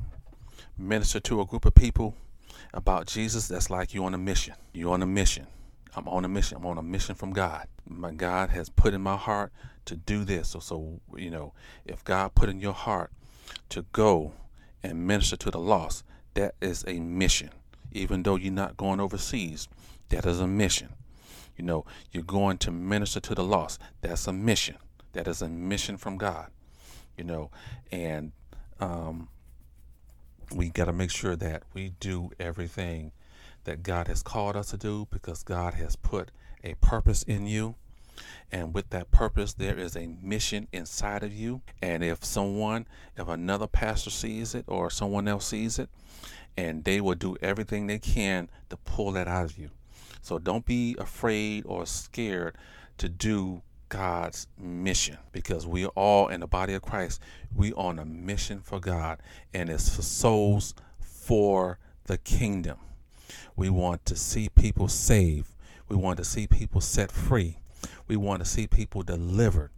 minister 0.77 1.19
to 1.19 1.41
a 1.41 1.45
group 1.45 1.65
of 1.65 1.75
people 1.75 2.15
about 2.73 3.07
Jesus, 3.07 3.47
that's 3.47 3.69
like 3.69 3.93
you're 3.93 4.05
on 4.05 4.13
a 4.13 4.17
mission. 4.17 4.55
You're 4.73 4.93
on 4.93 5.03
a 5.03 5.07
mission. 5.07 5.47
I'm 5.95 6.07
on 6.07 6.25
a 6.25 6.29
mission. 6.29 6.57
I'm 6.57 6.65
on 6.65 6.77
a 6.77 6.83
mission 6.83 7.15
from 7.15 7.33
God. 7.33 7.67
My 7.87 8.11
God 8.11 8.49
has 8.51 8.69
put 8.69 8.93
in 8.93 9.01
my 9.01 9.15
heart 9.17 9.51
to 9.85 9.95
do 9.95 10.23
this. 10.23 10.49
So, 10.49 10.59
so 10.59 10.99
you 11.15 11.31
know, 11.31 11.53
if 11.85 12.03
God 12.03 12.35
put 12.35 12.49
in 12.49 12.59
your 12.59 12.73
heart 12.73 13.11
to 13.69 13.85
go 13.91 14.33
and 14.83 15.07
minister 15.07 15.35
to 15.37 15.51
the 15.51 15.59
lost, 15.59 16.03
that 16.35 16.55
is 16.61 16.83
a 16.87 16.99
mission. 16.99 17.49
Even 17.91 18.23
though 18.23 18.35
you're 18.35 18.53
not 18.53 18.77
going 18.77 18.99
overseas, 18.99 19.67
that 20.09 20.25
is 20.25 20.39
a 20.39 20.47
mission. 20.47 20.89
You 21.57 21.65
know, 21.65 21.85
you're 22.11 22.23
going 22.23 22.57
to 22.59 22.71
minister 22.71 23.19
to 23.19 23.35
the 23.35 23.43
lost. 23.43 23.81
That's 24.01 24.27
a 24.27 24.33
mission. 24.33 24.77
That 25.13 25.27
is 25.27 25.41
a 25.41 25.49
mission 25.49 25.97
from 25.97 26.17
God. 26.17 26.49
You 27.17 27.23
know, 27.25 27.51
and 27.91 28.31
um, 28.79 29.27
we 30.55 30.69
got 30.69 30.85
to 30.85 30.93
make 30.93 31.11
sure 31.11 31.35
that 31.35 31.63
we 31.73 31.93
do 31.99 32.31
everything 32.39 33.11
that 33.69 33.83
God 33.83 34.07
has 34.07 34.23
called 34.23 34.55
us 34.55 34.71
to 34.71 34.77
do 34.77 35.07
because 35.11 35.43
God 35.43 35.75
has 35.75 35.95
put 35.95 36.31
a 36.63 36.73
purpose 36.81 37.21
in 37.21 37.45
you. 37.45 37.75
And 38.51 38.73
with 38.73 38.89
that 38.89 39.11
purpose, 39.11 39.53
there 39.53 39.77
is 39.77 39.95
a 39.95 40.07
mission 40.23 40.67
inside 40.73 41.21
of 41.21 41.31
you. 41.31 41.61
And 41.79 42.03
if 42.03 42.25
someone, 42.25 42.87
if 43.15 43.27
another 43.27 43.67
pastor 43.67 44.09
sees 44.09 44.55
it 44.55 44.65
or 44.67 44.89
someone 44.89 45.27
else 45.27 45.45
sees 45.45 45.77
it, 45.77 45.87
and 46.57 46.83
they 46.83 46.99
will 46.99 47.13
do 47.13 47.37
everything 47.43 47.85
they 47.85 47.99
can 47.99 48.49
to 48.69 48.77
pull 48.77 49.11
that 49.11 49.27
out 49.27 49.45
of 49.45 49.59
you. 49.59 49.69
So 50.23 50.39
don't 50.39 50.65
be 50.65 50.95
afraid 50.97 51.63
or 51.67 51.85
scared 51.85 52.55
to 52.97 53.07
do 53.07 53.61
God's 53.87 54.47
mission 54.57 55.19
because 55.31 55.67
we 55.67 55.85
are 55.85 55.91
all 55.95 56.29
in 56.29 56.39
the 56.39 56.47
body 56.47 56.73
of 56.73 56.81
Christ. 56.81 57.21
We 57.55 57.71
on 57.73 57.99
a 57.99 58.05
mission 58.05 58.61
for 58.61 58.79
God 58.79 59.19
and 59.53 59.69
it's 59.69 59.95
for 59.95 60.01
souls 60.01 60.73
for 60.99 61.77
the 62.05 62.17
kingdom. 62.17 62.79
We 63.55 63.69
want 63.69 64.05
to 64.05 64.15
see 64.15 64.49
people 64.49 64.87
saved. 64.87 65.49
We 65.87 65.95
want 65.95 66.17
to 66.17 66.25
see 66.25 66.47
people 66.47 66.81
set 66.81 67.11
free. 67.11 67.59
We 68.07 68.15
want 68.15 68.43
to 68.43 68.45
see 68.45 68.67
people 68.67 69.03
delivered. 69.03 69.71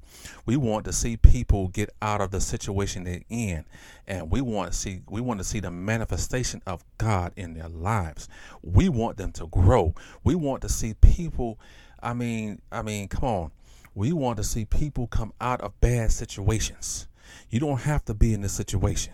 We 0.46 0.58
want 0.58 0.86
to 0.86 0.94
see 0.94 1.18
people 1.18 1.68
get 1.68 1.90
out 2.02 2.22
of 2.22 2.32
the 2.32 2.42
situation 2.42 3.04
they're 3.04 3.22
in, 3.30 3.66
and 4.08 4.30
we 4.30 4.42
want 4.42 4.72
to 4.72 4.78
see 4.78 5.02
we 5.10 5.22
want 5.22 5.40
to 5.40 5.44
see 5.44 5.60
the 5.60 5.72
manifestation 5.72 6.62
of 6.66 6.84
God 6.98 7.34
in 7.36 7.54
their 7.54 7.70
lives. 7.70 8.28
We 8.62 8.90
want 8.90 9.18
them 9.18 9.32
to 9.34 9.48
grow. 9.48 9.96
We 10.24 10.36
want 10.36 10.62
to 10.64 10.70
see 10.70 10.94
people. 10.96 11.60
I 12.02 12.14
mean, 12.14 12.62
I 12.72 12.82
mean, 12.82 13.08
come 13.08 13.24
on. 13.24 13.52
We 13.94 14.14
want 14.14 14.38
to 14.38 14.44
see 14.44 14.66
people 14.66 15.08
come 15.08 15.34
out 15.42 15.62
of 15.62 15.80
bad 15.82 16.12
situations. 16.12 17.08
You 17.50 17.60
don't 17.60 17.82
have 17.82 18.06
to 18.06 18.14
be 18.14 18.34
in 18.34 18.42
this 18.42 18.54
situation, 18.54 19.14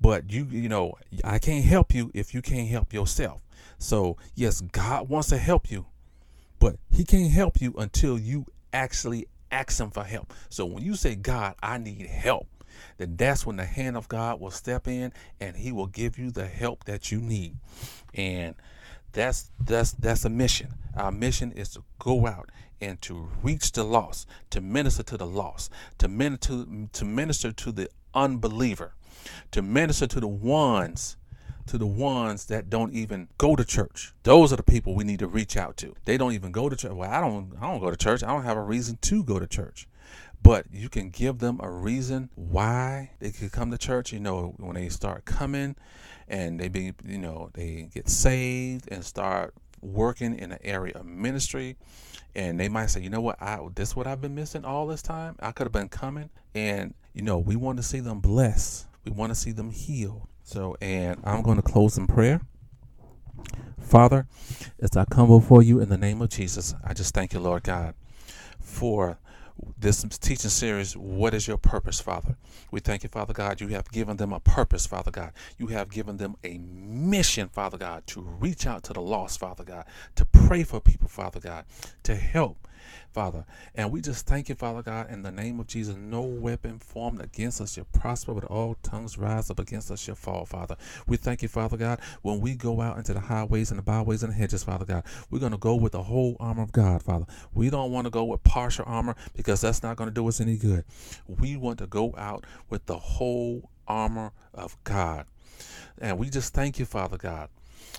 but 0.00 0.30
you 0.30 0.46
you 0.50 0.68
know 0.68 0.94
I 1.24 1.38
can't 1.38 1.64
help 1.64 1.94
you 1.94 2.10
if 2.14 2.34
you 2.34 2.42
can't 2.42 2.68
help 2.68 2.92
yourself. 2.92 3.40
So 3.78 4.16
yes, 4.34 4.60
God 4.60 5.08
wants 5.08 5.28
to 5.28 5.38
help 5.38 5.70
you, 5.70 5.86
but 6.58 6.76
He 6.90 7.04
can't 7.04 7.32
help 7.32 7.60
you 7.60 7.74
until 7.78 8.18
you 8.18 8.46
actually 8.72 9.26
ask 9.50 9.80
him 9.80 9.90
for 9.90 10.04
help. 10.04 10.32
So 10.48 10.64
when 10.66 10.84
you 10.84 10.94
say, 10.94 11.14
God, 11.14 11.54
I 11.62 11.78
need 11.78 12.06
help, 12.06 12.48
then 12.98 13.16
that's 13.16 13.44
when 13.44 13.56
the 13.56 13.64
hand 13.64 13.96
of 13.96 14.08
God 14.08 14.40
will 14.40 14.50
step 14.50 14.86
in 14.86 15.12
and 15.40 15.56
he 15.56 15.72
will 15.72 15.86
give 15.86 16.18
you 16.18 16.30
the 16.30 16.46
help 16.46 16.84
that 16.84 17.10
you 17.10 17.20
need. 17.20 17.56
And 18.14 18.54
that's 19.12 19.50
that's 19.60 19.92
that's 19.92 20.24
a 20.24 20.30
mission. 20.30 20.74
Our 20.96 21.10
mission 21.10 21.52
is 21.52 21.70
to 21.70 21.82
go 21.98 22.26
out 22.26 22.50
and 22.80 23.00
to 23.02 23.28
reach 23.42 23.72
the 23.72 23.84
lost, 23.84 24.28
to 24.50 24.60
minister 24.60 25.02
to 25.02 25.16
the 25.16 25.26
lost, 25.26 25.72
to 25.98 26.08
minister 26.08 26.64
to 26.92 27.04
minister 27.04 27.52
to 27.52 27.72
the 27.72 27.88
unbeliever, 28.14 28.94
to 29.50 29.62
minister 29.62 30.06
to 30.06 30.20
the 30.20 30.28
ones 30.28 31.16
to 31.66 31.78
the 31.78 31.86
ones 31.86 32.46
that 32.46 32.70
don't 32.70 32.92
even 32.92 33.28
go 33.38 33.56
to 33.56 33.64
church. 33.64 34.12
Those 34.22 34.52
are 34.52 34.56
the 34.56 34.62
people 34.62 34.94
we 34.94 35.04
need 35.04 35.18
to 35.20 35.28
reach 35.28 35.56
out 35.56 35.76
to. 35.78 35.94
They 36.04 36.16
don't 36.16 36.32
even 36.32 36.52
go 36.52 36.68
to 36.68 36.76
church. 36.76 36.92
Well, 36.92 37.10
I 37.10 37.20
don't 37.20 37.52
I 37.60 37.70
don't 37.70 37.80
go 37.80 37.90
to 37.90 37.96
church. 37.96 38.22
I 38.22 38.28
don't 38.28 38.44
have 38.44 38.56
a 38.56 38.62
reason 38.62 38.98
to 39.02 39.24
go 39.24 39.38
to 39.38 39.46
church. 39.46 39.86
But 40.42 40.66
you 40.72 40.88
can 40.88 41.10
give 41.10 41.38
them 41.38 41.60
a 41.62 41.70
reason 41.70 42.30
why 42.34 43.10
they 43.18 43.30
could 43.30 43.52
come 43.52 43.70
to 43.70 43.78
church. 43.78 44.12
You 44.12 44.20
know, 44.20 44.54
when 44.56 44.74
they 44.74 44.88
start 44.88 45.24
coming 45.24 45.76
and 46.28 46.58
they 46.58 46.68
be, 46.68 46.94
you 47.04 47.18
know, 47.18 47.50
they 47.52 47.90
get 47.92 48.08
saved 48.08 48.88
and 48.90 49.04
start 49.04 49.54
working 49.82 50.38
in 50.38 50.52
an 50.52 50.58
area 50.62 50.94
of 50.94 51.06
ministry 51.06 51.76
and 52.34 52.60
they 52.60 52.68
might 52.68 52.86
say, 52.86 53.00
you 53.00 53.10
know 53.10 53.20
what, 53.20 53.40
I 53.40 53.58
this 53.74 53.90
is 53.90 53.96
what 53.96 54.06
I've 54.06 54.20
been 54.20 54.34
missing 54.34 54.64
all 54.64 54.86
this 54.86 55.02
time. 55.02 55.36
I 55.40 55.52
could 55.52 55.64
have 55.64 55.72
been 55.72 55.88
coming 55.88 56.30
and 56.54 56.94
you 57.12 57.22
know, 57.22 57.38
we 57.38 57.56
want 57.56 57.78
to 57.78 57.82
see 57.82 58.00
them 58.00 58.20
blessed. 58.20 58.86
We 59.04 59.10
want 59.10 59.30
to 59.30 59.34
see 59.34 59.52
them 59.52 59.70
healed. 59.70 60.28
So, 60.50 60.76
and 60.80 61.20
I'm 61.22 61.42
going 61.42 61.58
to 61.58 61.62
close 61.62 61.96
in 61.96 62.08
prayer. 62.08 62.40
Father, 63.78 64.26
as 64.80 64.96
I 64.96 65.04
come 65.04 65.28
before 65.28 65.62
you 65.62 65.78
in 65.78 65.90
the 65.90 65.96
name 65.96 66.20
of 66.20 66.28
Jesus, 66.28 66.74
I 66.82 66.92
just 66.92 67.14
thank 67.14 67.32
you, 67.32 67.38
Lord 67.38 67.62
God, 67.62 67.94
for 68.58 69.20
this 69.78 70.02
teaching 70.18 70.50
series, 70.50 70.96
What 70.96 71.34
is 71.34 71.46
Your 71.46 71.56
Purpose, 71.56 72.00
Father? 72.00 72.36
We 72.72 72.80
thank 72.80 73.04
you, 73.04 73.08
Father 73.08 73.32
God. 73.32 73.60
You 73.60 73.68
have 73.68 73.92
given 73.92 74.16
them 74.16 74.32
a 74.32 74.40
purpose, 74.40 74.88
Father 74.88 75.12
God. 75.12 75.30
You 75.56 75.68
have 75.68 75.88
given 75.88 76.16
them 76.16 76.34
a 76.42 76.58
mission, 76.58 77.48
Father 77.48 77.78
God, 77.78 78.08
to 78.08 78.20
reach 78.20 78.66
out 78.66 78.82
to 78.84 78.92
the 78.92 79.00
lost, 79.00 79.38
Father 79.38 79.62
God, 79.62 79.84
to 80.16 80.24
pray 80.24 80.64
for 80.64 80.80
people, 80.80 81.06
Father 81.06 81.38
God, 81.38 81.64
to 82.02 82.16
help 82.16 82.66
Father. 83.12 83.44
And 83.74 83.90
we 83.90 84.00
just 84.00 84.26
thank 84.26 84.48
you, 84.48 84.54
Father 84.54 84.82
God, 84.82 85.10
in 85.10 85.22
the 85.22 85.30
name 85.30 85.60
of 85.60 85.66
Jesus. 85.66 85.96
No 85.96 86.22
weapon 86.22 86.78
formed 86.78 87.20
against 87.20 87.60
us 87.60 87.74
shall 87.74 87.86
prosper, 87.92 88.34
but 88.34 88.44
all 88.44 88.76
tongues 88.82 89.18
rise 89.18 89.50
up 89.50 89.58
against 89.58 89.90
us 89.90 90.00
shall 90.00 90.14
fall, 90.14 90.46
Father. 90.46 90.76
We 91.06 91.16
thank 91.16 91.42
you, 91.42 91.48
Father 91.48 91.76
God, 91.76 92.00
when 92.22 92.40
we 92.40 92.54
go 92.54 92.80
out 92.80 92.98
into 92.98 93.12
the 93.12 93.20
highways 93.20 93.70
and 93.70 93.78
the 93.78 93.82
byways 93.82 94.22
and 94.22 94.32
the 94.32 94.36
hedges, 94.36 94.64
Father 94.64 94.84
God, 94.84 95.04
we're 95.30 95.38
going 95.38 95.52
to 95.52 95.58
go 95.58 95.74
with 95.74 95.92
the 95.92 96.02
whole 96.02 96.36
armor 96.40 96.62
of 96.62 96.72
God, 96.72 97.02
Father. 97.02 97.26
We 97.52 97.70
don't 97.70 97.90
want 97.92 98.06
to 98.06 98.10
go 98.10 98.24
with 98.24 98.44
partial 98.44 98.84
armor 98.86 99.14
because 99.36 99.60
that's 99.60 99.82
not 99.82 99.96
going 99.96 100.08
to 100.08 100.14
do 100.14 100.28
us 100.28 100.40
any 100.40 100.56
good. 100.56 100.84
We 101.26 101.56
want 101.56 101.78
to 101.78 101.86
go 101.86 102.14
out 102.16 102.44
with 102.68 102.86
the 102.86 102.98
whole 102.98 103.70
armor 103.86 104.32
of 104.54 104.76
God. 104.84 105.26
And 105.98 106.18
we 106.18 106.30
just 106.30 106.54
thank 106.54 106.78
you, 106.78 106.86
Father 106.86 107.18
God, 107.18 107.48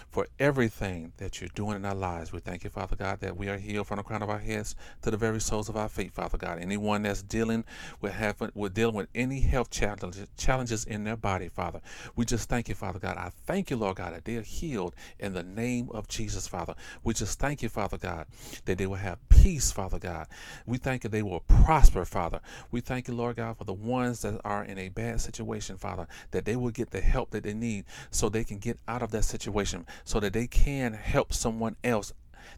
for 0.09 0.27
everything 0.39 1.13
that 1.17 1.39
you're 1.39 1.49
doing 1.55 1.77
in 1.77 1.85
our 1.85 1.95
lives. 1.95 2.31
We 2.31 2.39
thank 2.39 2.63
you, 2.63 2.69
Father 2.69 2.95
God, 2.95 3.19
that 3.21 3.37
we 3.37 3.49
are 3.49 3.57
healed 3.57 3.87
from 3.87 3.97
the 3.97 4.03
crown 4.03 4.21
of 4.21 4.29
our 4.29 4.39
heads 4.39 4.75
to 5.01 5.11
the 5.11 5.17
very 5.17 5.39
soles 5.39 5.69
of 5.69 5.77
our 5.77 5.89
feet, 5.89 6.13
Father 6.13 6.37
God. 6.37 6.59
Anyone 6.59 7.03
that's 7.03 7.21
dealing 7.21 7.63
with 8.01 8.13
having, 8.13 8.51
dealing 8.73 8.95
with 8.95 9.07
any 9.15 9.41
health 9.41 9.69
challenges, 9.69 10.27
challenges 10.37 10.85
in 10.85 11.03
their 11.03 11.17
body, 11.17 11.49
Father, 11.49 11.81
we 12.15 12.25
just 12.25 12.49
thank 12.49 12.69
you, 12.69 12.75
Father 12.75 12.99
God. 12.99 13.17
I 13.17 13.31
thank 13.45 13.69
you, 13.69 13.77
Lord 13.77 13.97
God, 13.97 14.13
that 14.13 14.25
they 14.25 14.35
are 14.37 14.41
healed 14.41 14.95
in 15.19 15.33
the 15.33 15.43
name 15.43 15.89
of 15.91 16.07
Jesus, 16.07 16.47
Father. 16.47 16.75
We 17.03 17.13
just 17.13 17.39
thank 17.39 17.61
you, 17.61 17.69
Father 17.69 17.97
God, 17.97 18.27
that 18.65 18.77
they 18.77 18.87
will 18.87 18.95
have 18.95 19.17
peace, 19.29 19.71
Father 19.71 19.99
God. 19.99 20.27
We 20.65 20.77
thank 20.77 21.03
you 21.03 21.09
they 21.09 21.23
will 21.23 21.41
prosper, 21.41 22.05
Father. 22.05 22.41
We 22.71 22.81
thank 22.81 23.07
you, 23.07 23.15
Lord 23.15 23.37
God, 23.37 23.57
for 23.57 23.63
the 23.63 23.73
ones 23.73 24.21
that 24.21 24.39
are 24.45 24.63
in 24.63 24.77
a 24.77 24.89
bad 24.89 25.21
situation, 25.21 25.77
Father, 25.77 26.07
that 26.31 26.45
they 26.45 26.55
will 26.55 26.71
get 26.71 26.91
the 26.91 27.01
help 27.01 27.31
that 27.31 27.43
they 27.43 27.53
need 27.53 27.85
so 28.11 28.29
they 28.29 28.43
can 28.43 28.57
get 28.57 28.77
out 28.87 29.01
of 29.01 29.11
that 29.11 29.23
situation 29.71 29.85
so 30.03 30.19
that 30.19 30.33
they 30.33 30.47
can 30.47 30.93
help 30.93 31.33
someone 31.33 31.75
else 31.83 32.13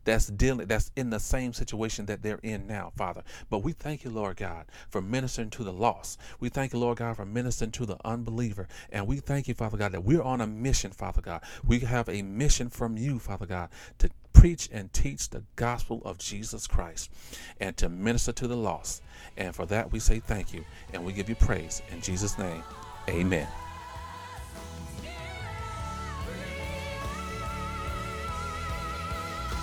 that's 0.05 0.27
dealing 0.27 0.67
that's 0.67 0.91
in 0.95 1.09
the 1.09 1.19
same 1.19 1.53
situation 1.53 2.05
that 2.07 2.21
they're 2.21 2.39
in 2.43 2.67
now 2.67 2.91
father. 2.95 3.23
But 3.49 3.59
we 3.59 3.71
thank 3.73 4.03
you 4.03 4.09
lord 4.09 4.37
god 4.37 4.65
for 4.89 5.01
ministering 5.01 5.49
to 5.51 5.63
the 5.63 5.71
lost. 5.71 6.19
We 6.39 6.49
thank 6.49 6.73
you 6.73 6.79
lord 6.79 6.97
god 6.97 7.15
for 7.15 7.25
ministering 7.25 7.71
to 7.71 7.85
the 7.85 7.97
unbeliever. 8.03 8.67
And 8.91 9.07
we 9.07 9.17
thank 9.17 9.47
you 9.47 9.53
father 9.53 9.77
god 9.77 9.91
that 9.91 10.03
we're 10.03 10.21
on 10.21 10.41
a 10.41 10.47
mission 10.47 10.91
father 10.91 11.21
god. 11.21 11.43
We 11.65 11.79
have 11.79 12.09
a 12.09 12.21
mission 12.21 12.69
from 12.69 12.97
you 12.97 13.19
father 13.19 13.45
god 13.45 13.69
to 13.99 14.09
preach 14.33 14.67
and 14.73 14.91
teach 14.91 15.29
the 15.29 15.43
gospel 15.55 16.01
of 16.03 16.17
jesus 16.17 16.67
christ 16.67 17.09
and 17.61 17.77
to 17.77 17.87
minister 17.87 18.31
to 18.33 18.47
the 18.47 18.57
lost. 18.57 19.03
And 19.37 19.55
for 19.55 19.65
that 19.67 19.91
we 19.91 19.99
say 19.99 20.19
thank 20.19 20.53
you. 20.53 20.65
And 20.93 21.05
we 21.05 21.13
give 21.13 21.29
you 21.29 21.35
praise 21.35 21.81
in 21.91 22.01
jesus 22.01 22.37
name. 22.37 22.63
Amen 23.09 23.47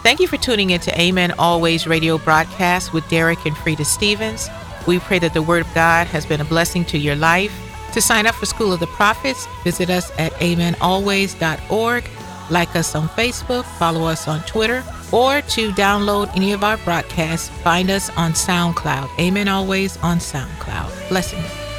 Thank 0.03 0.19
you 0.21 0.29
for 0.29 0.39
tuning 0.39 0.71
in 0.71 0.81
to 0.81 0.99
Amen 0.99 1.33
Always 1.39 1.87
radio 1.87 2.17
broadcast 2.17 2.95
with 2.95 3.07
Derek 3.11 3.45
and 3.45 3.55
Frida 3.55 3.85
Stevens. 3.85 4.49
We 4.87 4.99
pray 4.99 5.19
that 5.19 5.35
the 5.35 5.43
Word 5.43 5.67
of 5.67 5.75
God 5.75 6.07
has 6.07 6.25
been 6.25 6.41
a 6.41 6.45
blessing 6.45 6.87
to 6.87 6.99
your 6.99 7.17
life. 7.17 7.53
To 7.93 8.01
sign 8.01 8.27
up 8.27 8.35
for 8.35 8.47
School 8.47 8.73
of 8.73 8.81
the 8.81 8.87
Prophets, 8.87 9.47
visit 9.63 9.91
us 9.91 10.11
at 10.19 10.33
amenalways.org. 10.35 12.09
Like 12.51 12.75
us 12.75 12.95
on 12.95 13.09
Facebook, 13.11 13.65
follow 13.79 14.07
us 14.07 14.27
on 14.27 14.41
Twitter, 14.45 14.83
or 15.13 15.43
to 15.43 15.71
download 15.73 16.35
any 16.35 16.53
of 16.53 16.65
our 16.65 16.79
broadcasts, 16.79 17.51
find 17.61 17.91
us 17.91 18.09
on 18.17 18.33
SoundCloud. 18.33 19.09
Amen 19.21 19.49
Always 19.49 19.99
on 19.99 20.19
SoundCloud. 20.19 21.11
Blessings. 21.11 21.70